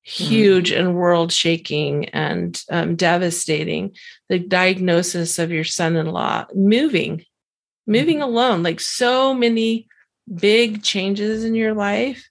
huge 0.02 0.72
mm. 0.72 0.78
and 0.78 0.94
world 0.94 1.32
shaking 1.32 2.08
and 2.10 2.62
um, 2.70 2.96
devastating. 2.96 3.94
The 4.28 4.38
diagnosis 4.38 5.38
of 5.38 5.50
your 5.50 5.64
son 5.64 5.96
in 5.96 6.06
law, 6.06 6.46
moving, 6.54 7.24
moving 7.86 8.18
mm. 8.18 8.24
alone, 8.24 8.62
like 8.62 8.80
so 8.80 9.32
many 9.32 9.86
big 10.32 10.82
changes 10.82 11.44
in 11.44 11.54
your 11.54 11.74
life. 11.74 12.28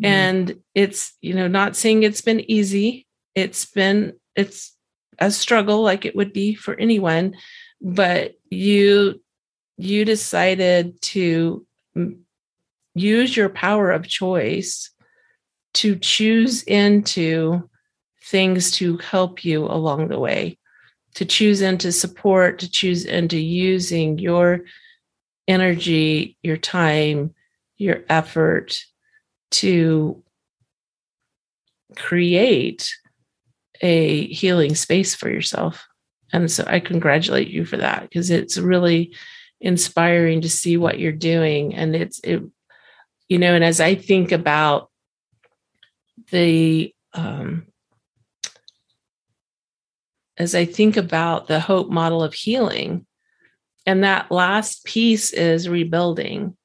Mm. 0.00 0.06
And 0.06 0.62
it's, 0.74 1.12
you 1.20 1.34
know, 1.34 1.48
not 1.48 1.76
saying 1.76 2.02
it's 2.02 2.20
been 2.20 2.48
easy. 2.50 3.06
It's 3.34 3.64
been, 3.64 4.14
it's 4.36 4.76
a 5.18 5.30
struggle 5.30 5.82
like 5.82 6.04
it 6.04 6.16
would 6.16 6.32
be 6.32 6.54
for 6.54 6.74
anyone, 6.74 7.34
but 7.80 8.34
you, 8.50 9.20
you 9.76 10.04
decided 10.04 11.00
to 11.02 11.66
use 12.94 13.36
your 13.36 13.48
power 13.48 13.90
of 13.90 14.06
choice 14.06 14.90
to 15.74 15.96
choose 15.96 16.62
into 16.64 17.68
things 18.24 18.70
to 18.72 18.98
help 18.98 19.44
you 19.44 19.64
along 19.64 20.08
the 20.08 20.18
way, 20.18 20.58
to 21.14 21.24
choose 21.24 21.60
into 21.60 21.92
support, 21.92 22.58
to 22.60 22.70
choose 22.70 23.04
into 23.04 23.38
using 23.38 24.18
your 24.18 24.60
energy, 25.48 26.36
your 26.42 26.56
time, 26.56 27.34
your 27.76 28.02
effort 28.08 28.78
to 29.50 30.22
create 31.96 32.94
a 33.80 34.26
healing 34.28 34.74
space 34.74 35.14
for 35.14 35.28
yourself. 35.28 35.86
And 36.32 36.50
so 36.50 36.64
I 36.66 36.80
congratulate 36.80 37.48
you 37.48 37.64
for 37.64 37.76
that 37.76 38.02
because 38.02 38.30
it's 38.30 38.56
really 38.56 39.14
inspiring 39.60 40.40
to 40.42 40.48
see 40.48 40.76
what 40.76 40.98
you're 40.98 41.12
doing. 41.12 41.74
And 41.74 41.94
it's, 41.94 42.20
it, 42.20 42.42
you 43.28 43.38
know, 43.38 43.54
and 43.54 43.64
as 43.64 43.80
I 43.80 43.94
think 43.94 44.32
about 44.32 44.90
the 46.32 46.92
um, 47.14 47.66
as 50.36 50.54
I 50.54 50.64
think 50.64 50.96
about 50.96 51.46
the 51.46 51.60
hope 51.60 51.88
model 51.88 52.22
of 52.22 52.34
healing, 52.34 53.06
and 53.86 54.02
that 54.02 54.32
last 54.32 54.84
piece 54.84 55.32
is 55.32 55.68
rebuilding. 55.68 56.56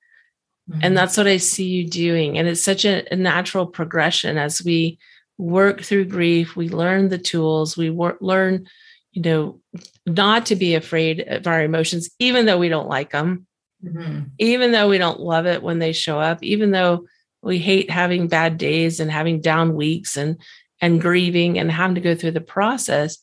Mm-hmm. 0.70 0.80
And 0.84 0.98
that's 0.98 1.16
what 1.16 1.28
I 1.28 1.38
see 1.38 1.66
you 1.66 1.88
doing. 1.88 2.38
And 2.38 2.48
it's 2.48 2.64
such 2.64 2.86
a, 2.86 3.06
a, 3.12 3.16
natural 3.16 3.66
progression 3.66 4.38
as 4.38 4.62
we 4.64 5.00
work 5.38 5.82
through 5.82 6.06
grief, 6.06 6.56
we 6.56 6.68
learn 6.68 7.10
the 7.10 7.18
tools, 7.18 7.78
we 7.78 7.90
work, 7.90 8.18
learn, 8.20 8.68
you 9.12 9.22
know, 9.22 9.62
not 10.06 10.48
to 10.48 10.56
be 10.56 10.76
afraid 10.76 11.22
of 11.22 11.48
our 11.48 11.64
emotions, 11.64 12.10
even 12.20 12.46
though 12.46 12.58
we 12.58 12.70
don't 12.70 12.90
like 12.90 13.12
them, 13.12 13.48
mm-hmm. 13.84 14.24
even 14.40 14.72
though 14.72 14.90
we 14.90 14.98
don't 14.98 15.20
love 15.20 15.46
it 15.46 15.64
when 15.64 15.80
they 15.80 15.94
show 15.94 16.20
up, 16.20 16.44
even 16.44 16.72
though 16.72 17.06
we 17.48 17.60
hate 17.60 17.90
having 17.90 18.28
bad 18.28 18.58
days 18.58 19.00
and 19.00 19.10
having 19.10 19.42
down 19.42 19.74
weeks 19.74 20.18
and 20.18 20.38
and 20.82 21.02
grieving 21.02 21.58
and 21.58 21.72
having 21.72 21.96
to 21.96 22.02
go 22.02 22.14
through 22.14 22.32
the 22.32 22.42
process. 22.42 23.18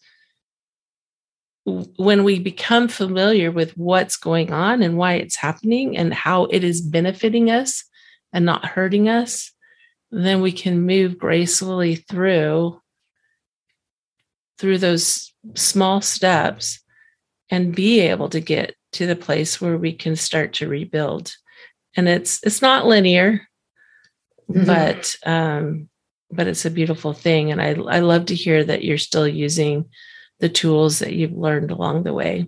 When 1.65 2.25
we 2.25 2.39
become 2.41 2.89
familiar 2.89 3.51
with 3.51 3.77
what's 3.77 4.17
going 4.17 4.53
on 4.53 4.83
and 4.83 4.97
why 4.97 5.15
it's 5.15 5.37
happening 5.37 5.97
and 5.97 6.13
how 6.13 6.47
it 6.47 6.65
is 6.65 6.81
benefiting 6.81 7.51
us 7.51 7.85
and 8.33 8.45
not 8.45 8.65
hurting 8.65 9.09
us 9.09 9.53
then 10.15 10.41
we 10.41 10.53
can 10.53 10.87
move 10.87 11.19
gracefully 11.19 11.97
through 11.97 12.81
through 14.59 14.79
those 14.79 15.35
small 15.55 16.01
steps 16.01 16.81
and 17.51 17.75
be 17.75 18.01
able 18.01 18.29
to 18.29 18.41
get 18.41 18.77
to 18.93 19.07
the 19.07 19.17
place 19.17 19.61
where 19.61 19.77
we 19.77 19.93
can 19.93 20.15
start 20.15 20.53
to 20.55 20.69
rebuild. 20.69 21.35
And 21.97 22.09
it's 22.09 22.41
it's 22.45 22.63
not 22.63 22.87
linear 22.87 23.49
mm-hmm. 24.51 24.65
but 24.67 25.17
um, 25.25 25.89
but 26.31 26.47
it's 26.47 26.65
a 26.65 26.71
beautiful 26.71 27.13
thing, 27.13 27.53
and 27.53 27.61
I 27.61 27.75
I 27.75 28.01
love 28.01 28.27
to 28.27 28.35
hear 28.35 28.65
that 28.65 28.85
you're 28.85 28.99
still 28.99 29.29
using 29.29 29.87
the 30.41 30.49
tools 30.49 30.99
that 30.99 31.13
you've 31.13 31.33
learned 31.33 31.71
along 31.71 32.03
the 32.03 32.13
way. 32.13 32.47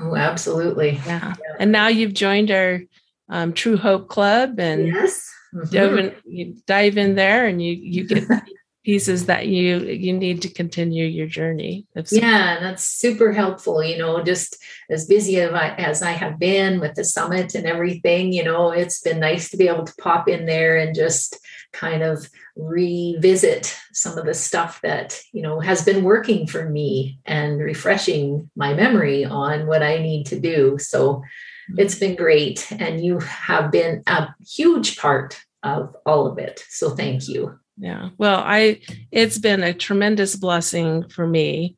Oh, 0.00 0.16
absolutely. 0.16 1.00
Yeah. 1.06 1.34
yeah. 1.38 1.56
And 1.58 1.72
now 1.72 1.88
you've 1.88 2.14
joined 2.14 2.50
our 2.50 2.82
um, 3.28 3.52
True 3.52 3.76
Hope 3.76 4.08
Club, 4.08 4.58
and 4.58 4.88
yes. 4.88 5.30
Mm-hmm. 5.54 5.98
in, 5.98 6.14
you 6.24 6.56
dive 6.66 6.98
in 6.98 7.14
there, 7.14 7.46
and 7.46 7.62
you 7.62 7.72
you 7.72 8.06
get 8.06 8.24
pieces 8.88 9.26
that 9.26 9.46
you 9.46 9.80
you 9.80 10.14
need 10.14 10.40
to 10.40 10.48
continue 10.48 11.04
your 11.04 11.26
journey 11.26 11.84
yeah 12.10 12.58
that's 12.58 12.84
super 12.84 13.32
helpful 13.32 13.84
you 13.84 13.98
know 13.98 14.22
just 14.22 14.56
as 14.88 15.04
busy 15.04 15.38
as 15.38 15.52
I, 15.52 15.68
as 15.74 16.02
I 16.02 16.12
have 16.12 16.38
been 16.38 16.80
with 16.80 16.94
the 16.94 17.04
summit 17.04 17.54
and 17.54 17.66
everything 17.66 18.32
you 18.32 18.42
know 18.42 18.70
it's 18.70 19.02
been 19.02 19.20
nice 19.20 19.50
to 19.50 19.58
be 19.58 19.68
able 19.68 19.84
to 19.84 19.94
pop 19.96 20.26
in 20.26 20.46
there 20.46 20.78
and 20.78 20.94
just 20.94 21.38
kind 21.74 22.02
of 22.02 22.30
revisit 22.56 23.78
some 23.92 24.16
of 24.16 24.24
the 24.24 24.32
stuff 24.32 24.80
that 24.80 25.20
you 25.34 25.42
know 25.42 25.60
has 25.60 25.84
been 25.84 26.02
working 26.02 26.46
for 26.46 26.70
me 26.70 27.20
and 27.26 27.60
refreshing 27.60 28.50
my 28.56 28.72
memory 28.72 29.22
on 29.22 29.66
what 29.66 29.82
i 29.82 29.98
need 29.98 30.24
to 30.28 30.40
do. 30.40 30.78
So 30.78 31.16
mm-hmm. 31.16 31.78
it's 31.78 31.98
been 31.98 32.16
great 32.16 32.72
and 32.72 33.04
you 33.04 33.18
have 33.18 33.70
been 33.70 34.02
a 34.06 34.34
huge 34.48 34.96
part 34.96 35.38
of 35.62 35.94
all 36.06 36.26
of 36.26 36.38
it. 36.38 36.64
So 36.70 36.96
thank 36.96 37.28
you 37.28 37.58
yeah. 37.78 38.10
Well 38.18 38.40
i 38.44 38.80
it's 39.10 39.38
been 39.38 39.62
a 39.62 39.74
tremendous 39.74 40.36
blessing 40.36 41.08
for 41.08 41.26
me 41.26 41.76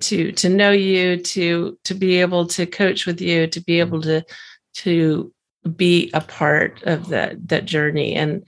to 0.00 0.32
to 0.32 0.48
know 0.48 0.70
you 0.70 1.18
to 1.18 1.78
to 1.84 1.94
be 1.94 2.20
able 2.20 2.46
to 2.48 2.66
coach 2.66 3.06
with 3.06 3.20
you 3.20 3.46
to 3.46 3.60
be 3.60 3.80
able 3.80 4.00
to 4.02 4.22
to 4.74 5.32
be 5.76 6.10
a 6.12 6.20
part 6.20 6.82
of 6.84 7.08
that 7.08 7.48
that 7.48 7.64
journey. 7.64 8.14
And 8.14 8.44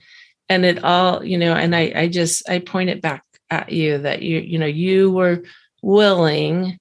and 0.49 0.65
it 0.65 0.83
all 0.83 1.23
you 1.23 1.37
know 1.37 1.53
and 1.53 1.75
i 1.75 1.91
i 1.95 2.07
just 2.07 2.47
i 2.49 2.59
point 2.59 2.89
it 2.89 3.01
back 3.01 3.23
at 3.49 3.71
you 3.71 3.97
that 3.99 4.21
you 4.21 4.39
you 4.39 4.59
know 4.59 4.65
you 4.65 5.11
were 5.11 5.43
willing 5.81 6.79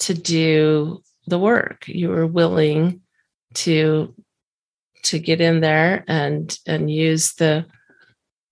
to 0.00 0.14
do 0.14 1.02
the 1.26 1.38
work. 1.38 1.88
You 1.88 2.10
were 2.10 2.26
willing 2.26 3.00
to 3.54 4.14
to 5.04 5.18
get 5.18 5.40
in 5.40 5.60
there 5.60 6.04
and 6.08 6.56
and 6.66 6.90
use 6.90 7.34
the 7.34 7.66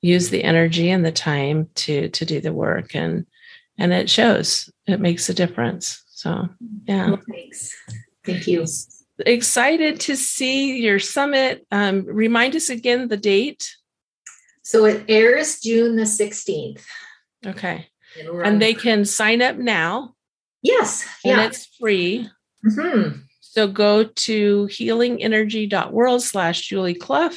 use 0.03 0.29
the 0.29 0.45
energy 0.45 0.91
and 0.91 1.05
the 1.05 1.13
time 1.13 1.69
to 1.77 2.09
to 2.11 2.25
do 2.25 2.41
the 2.41 2.53
work 2.53 2.95
and 2.95 3.27
and 3.79 3.93
it 3.93 4.11
shows. 4.11 4.71
It 4.87 5.01
makes 5.01 5.29
a 5.29 5.35
difference. 5.35 6.03
So 6.09 6.49
yeah. 6.85 7.09
Well, 7.09 7.23
thanks. 7.29 7.75
Thank 8.25 8.47
you. 8.47 8.67
Excited 9.25 10.01
to 10.01 10.17
see 10.17 10.83
your 10.83 10.99
summit. 10.99 11.67
Um, 11.71 12.05
remind 12.05 12.57
us 12.57 12.69
again 12.69 13.09
the 13.09 13.17
date. 13.17 13.77
So 14.65 14.85
it 14.85 15.05
airs 15.09 15.61
june 15.61 15.97
the 15.97 16.05
16th 16.05 16.85
okay. 17.47 17.89
And 18.45 18.61
they 18.61 18.75
can 18.75 19.05
sign 19.05 19.41
up 19.43 19.57
now. 19.57 20.15
Yes 20.63 21.07
and 21.25 21.39
yeah. 21.39 21.47
it's 21.47 21.67
free. 21.81 22.29
Mm-hmm. 22.65 23.19
so 23.41 23.67
go 23.67 24.05
to 24.05 24.67
healingenergy.world 24.67 26.23
slash 26.23 26.69
julie 26.69 26.95
clough 26.95 27.33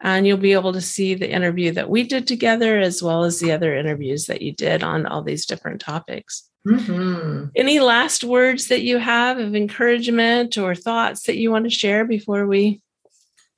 and 0.00 0.26
you'll 0.26 0.36
be 0.36 0.52
able 0.52 0.72
to 0.72 0.80
see 0.80 1.14
the 1.14 1.30
interview 1.30 1.72
that 1.72 1.88
we 1.88 2.02
did 2.02 2.26
together 2.26 2.78
as 2.78 3.02
well 3.02 3.24
as 3.24 3.40
the 3.40 3.52
other 3.52 3.74
interviews 3.76 4.26
that 4.26 4.42
you 4.42 4.52
did 4.52 4.82
on 4.82 5.06
all 5.06 5.22
these 5.22 5.46
different 5.46 5.80
topics. 5.80 6.48
Mm-hmm. 6.66 7.50
any 7.54 7.78
last 7.78 8.24
words 8.24 8.66
that 8.66 8.82
you 8.82 8.98
have 8.98 9.38
of 9.38 9.54
encouragement 9.54 10.58
or 10.58 10.74
thoughts 10.74 11.22
that 11.26 11.36
you 11.36 11.52
want 11.52 11.64
to 11.64 11.70
share 11.70 12.04
before 12.04 12.44
we 12.44 12.82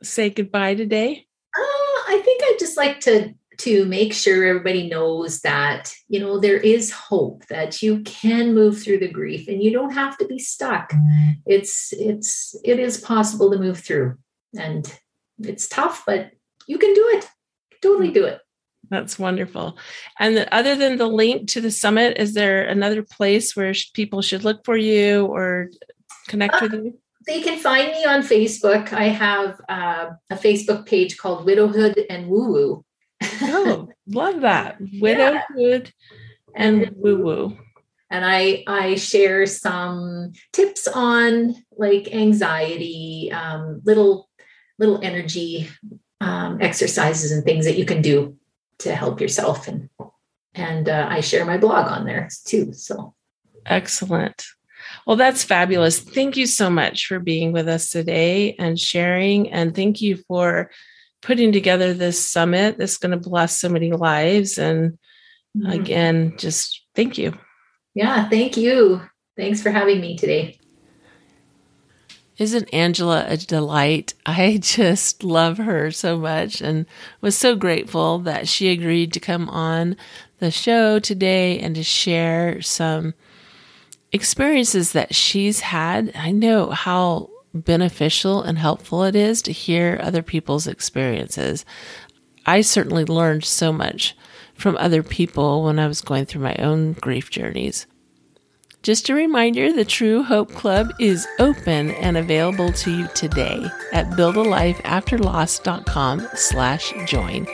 say 0.03 0.29
goodbye 0.29 0.75
today? 0.75 1.27
Uh, 1.57 1.99
i 2.09 2.21
think 2.23 2.43
i'd 2.43 2.59
just 2.59 2.77
like 2.77 3.01
to 3.01 3.33
to 3.59 3.85
make 3.87 4.13
sure 4.13 4.45
everybody 4.45 4.89
knows 4.89 5.41
that 5.41 5.93
you 6.09 6.21
know 6.21 6.39
there 6.39 6.57
is 6.57 6.91
hope 6.93 7.45
that 7.47 7.83
you 7.83 8.01
can 8.01 8.55
move 8.55 8.81
through 8.81 8.99
the 8.99 9.11
grief 9.11 9.49
and 9.49 9.63
you 9.63 9.71
don't 9.71 9.93
have 9.93 10.17
to 10.19 10.27
be 10.27 10.39
stuck. 10.39 10.93
It's 11.45 11.93
it's 11.93 12.57
it 12.65 12.79
is 12.79 12.99
possible 12.99 13.51
to 13.51 13.59
move 13.59 13.79
through 13.81 14.17
and 14.57 14.91
it's 15.41 15.69
tough, 15.69 16.05
but 16.07 16.33
you 16.67 16.79
can 16.79 16.95
do 16.95 17.09
it. 17.15 17.29
Totally 17.83 18.11
do 18.11 18.25
it. 18.25 18.41
That's 18.91 19.19
wonderful. 19.19 19.77
And 20.19 20.37
the, 20.37 20.55
other 20.55 20.75
than 20.75 20.97
the 20.97 21.07
link 21.07 21.49
to 21.51 21.61
the 21.61 21.71
summit, 21.71 22.19
is 22.19 22.35
there 22.35 22.63
another 22.65 23.03
place 23.03 23.55
where 23.55 23.75
sh- 23.75 23.93
people 23.93 24.23
should 24.23 24.45
look 24.45 24.65
for 24.65 24.77
you 24.77 25.27
or 25.27 25.71
connect 26.29 26.55
uh, 26.55 26.59
with 26.63 26.73
you? 26.73 26.99
They 27.27 27.43
can 27.43 27.59
find 27.59 27.89
me 27.89 28.05
on 28.07 28.23
Facebook. 28.23 28.93
I 28.93 29.09
have 29.09 29.61
uh, 29.69 30.11
a 30.31 30.37
Facebook 30.37 30.87
page 30.87 31.19
called 31.19 31.45
Widowhood 31.45 31.99
and 32.09 32.29
Woo 32.29 32.51
Woo. 32.51 32.85
oh, 33.43 33.89
love 34.07 34.41
that. 34.41 34.79
Widowhood 34.81 35.93
yeah. 35.93 36.55
and 36.55 36.91
Woo 36.97 37.23
Woo. 37.23 37.59
And 38.11 38.25
I 38.25 38.65
I 38.67 38.95
share 38.95 39.45
some 39.45 40.33
tips 40.55 40.89
on 40.89 41.55
like 41.77 42.15
anxiety, 42.15 43.31
um, 43.31 43.83
little 43.85 44.28
little 44.79 45.01
energy 45.03 45.69
um, 46.21 46.59
exercises 46.61 47.33
and 47.33 47.45
things 47.45 47.65
that 47.65 47.79
you 47.79 47.85
can 47.85 48.03
do 48.03 48.37
to 48.79 48.95
help 48.95 49.21
yourself 49.21 49.69
and 49.69 49.89
and 50.55 50.89
uh, 50.89 51.07
I 51.09 51.21
share 51.21 51.45
my 51.45 51.57
blog 51.57 51.91
on 51.91 52.05
there 52.05 52.29
too. 52.45 52.73
So 52.73 53.15
excellent. 53.65 54.45
Well, 55.07 55.17
that's 55.17 55.45
fabulous. 55.45 56.01
Thank 56.01 56.37
you 56.37 56.47
so 56.47 56.69
much 56.69 57.07
for 57.07 57.19
being 57.19 57.53
with 57.53 57.69
us 57.69 57.91
today 57.91 58.55
and 58.59 58.79
sharing. 58.79 59.51
And 59.51 59.75
thank 59.75 60.01
you 60.01 60.17
for 60.29 60.71
putting 61.23 61.53
together 61.53 61.95
this 61.95 62.25
summit 62.25 62.79
that's 62.79 62.99
going 62.99 63.11
to 63.11 63.29
bless 63.29 63.59
so 63.59 63.69
many 63.69 63.93
lives. 63.93 64.59
And 64.59 64.99
mm-hmm. 65.57 65.71
again, 65.71 66.35
just 66.39 66.83
thank 66.95 67.19
you. 67.19 67.37
Yeah, 67.95 68.29
thank 68.29 68.57
you. 68.57 69.03
Thanks 69.37 69.63
for 69.63 69.71
having 69.71 70.01
me 70.01 70.17
today. 70.17 70.59
Isn't 72.39 72.73
Angela 72.73 73.27
a 73.29 73.37
delight? 73.37 74.15
I 74.27 74.59
just 74.63 75.25
love 75.25 75.59
her 75.59 75.91
so 75.91 76.17
much 76.17 76.61
and 76.61 76.87
was 77.21 77.37
so 77.37 77.57
grateful 77.57 78.21
that 78.21 78.49
she 78.49 78.69
agreed 78.69 79.13
to 79.13 79.21
come 79.21 79.49
on 79.49 79.97
the 80.39 80.51
show 80.53 81.01
today 81.01 81.59
and 81.59 81.75
to 81.75 81.83
share 81.83 82.63
some 82.63 83.15
experiences 84.13 84.93
that 84.93 85.15
she's 85.15 85.61
had. 85.61 86.13
I 86.15 86.31
know 86.31 86.71
how 86.71 87.31
beneficial 87.53 88.43
and 88.43 88.59
helpful 88.59 89.03
it 89.03 89.17
is 89.17 89.43
to 89.43 89.53
hear 89.53 89.99
other 90.01 90.23
people's 90.23 90.69
experiences. 90.69 91.65
I 92.47 92.61
certainly 92.61 93.05
learned 93.05 93.45
so 93.45 93.73
much 93.73 94.17
from 94.55 94.77
other 94.77 95.03
people 95.03 95.65
when 95.65 95.79
I 95.79 95.87
was 95.87 96.01
going 96.01 96.27
through 96.27 96.43
my 96.43 96.55
own 96.57 96.93
grief 96.95 97.31
journeys. 97.31 97.87
Just 98.89 99.11
a 99.11 99.15
reminder, 99.15 99.71
the 99.71 99.85
True 99.85 100.23
Hope 100.23 100.51
Club 100.55 100.95
is 100.99 101.29
open 101.39 101.91
and 101.91 102.17
available 102.17 102.73
to 102.73 102.91
you 102.91 103.07
today 103.15 103.67
at 103.93 104.09
buildalifeafterloss.com 104.13 106.29
slash 106.33 106.95
join. 107.05 107.47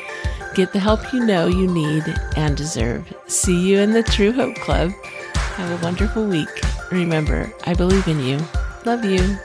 Get 0.55 0.73
the 0.73 0.79
help 0.79 1.13
you 1.13 1.27
know 1.27 1.49
you 1.49 1.67
need 1.67 2.05
and 2.37 2.57
deserve. 2.57 3.13
See 3.27 3.69
you 3.69 3.81
in 3.81 3.91
the 3.91 4.05
True 4.05 4.31
Hope 4.31 4.55
Club. 4.59 4.93
Have 5.35 5.73
a 5.73 5.85
wonderful 5.85 6.25
week. 6.25 6.47
Remember, 6.93 7.53
I 7.65 7.75
believe 7.75 8.07
in 8.07 8.21
you. 8.21 8.39
Love 8.85 9.05
you. 9.05 9.37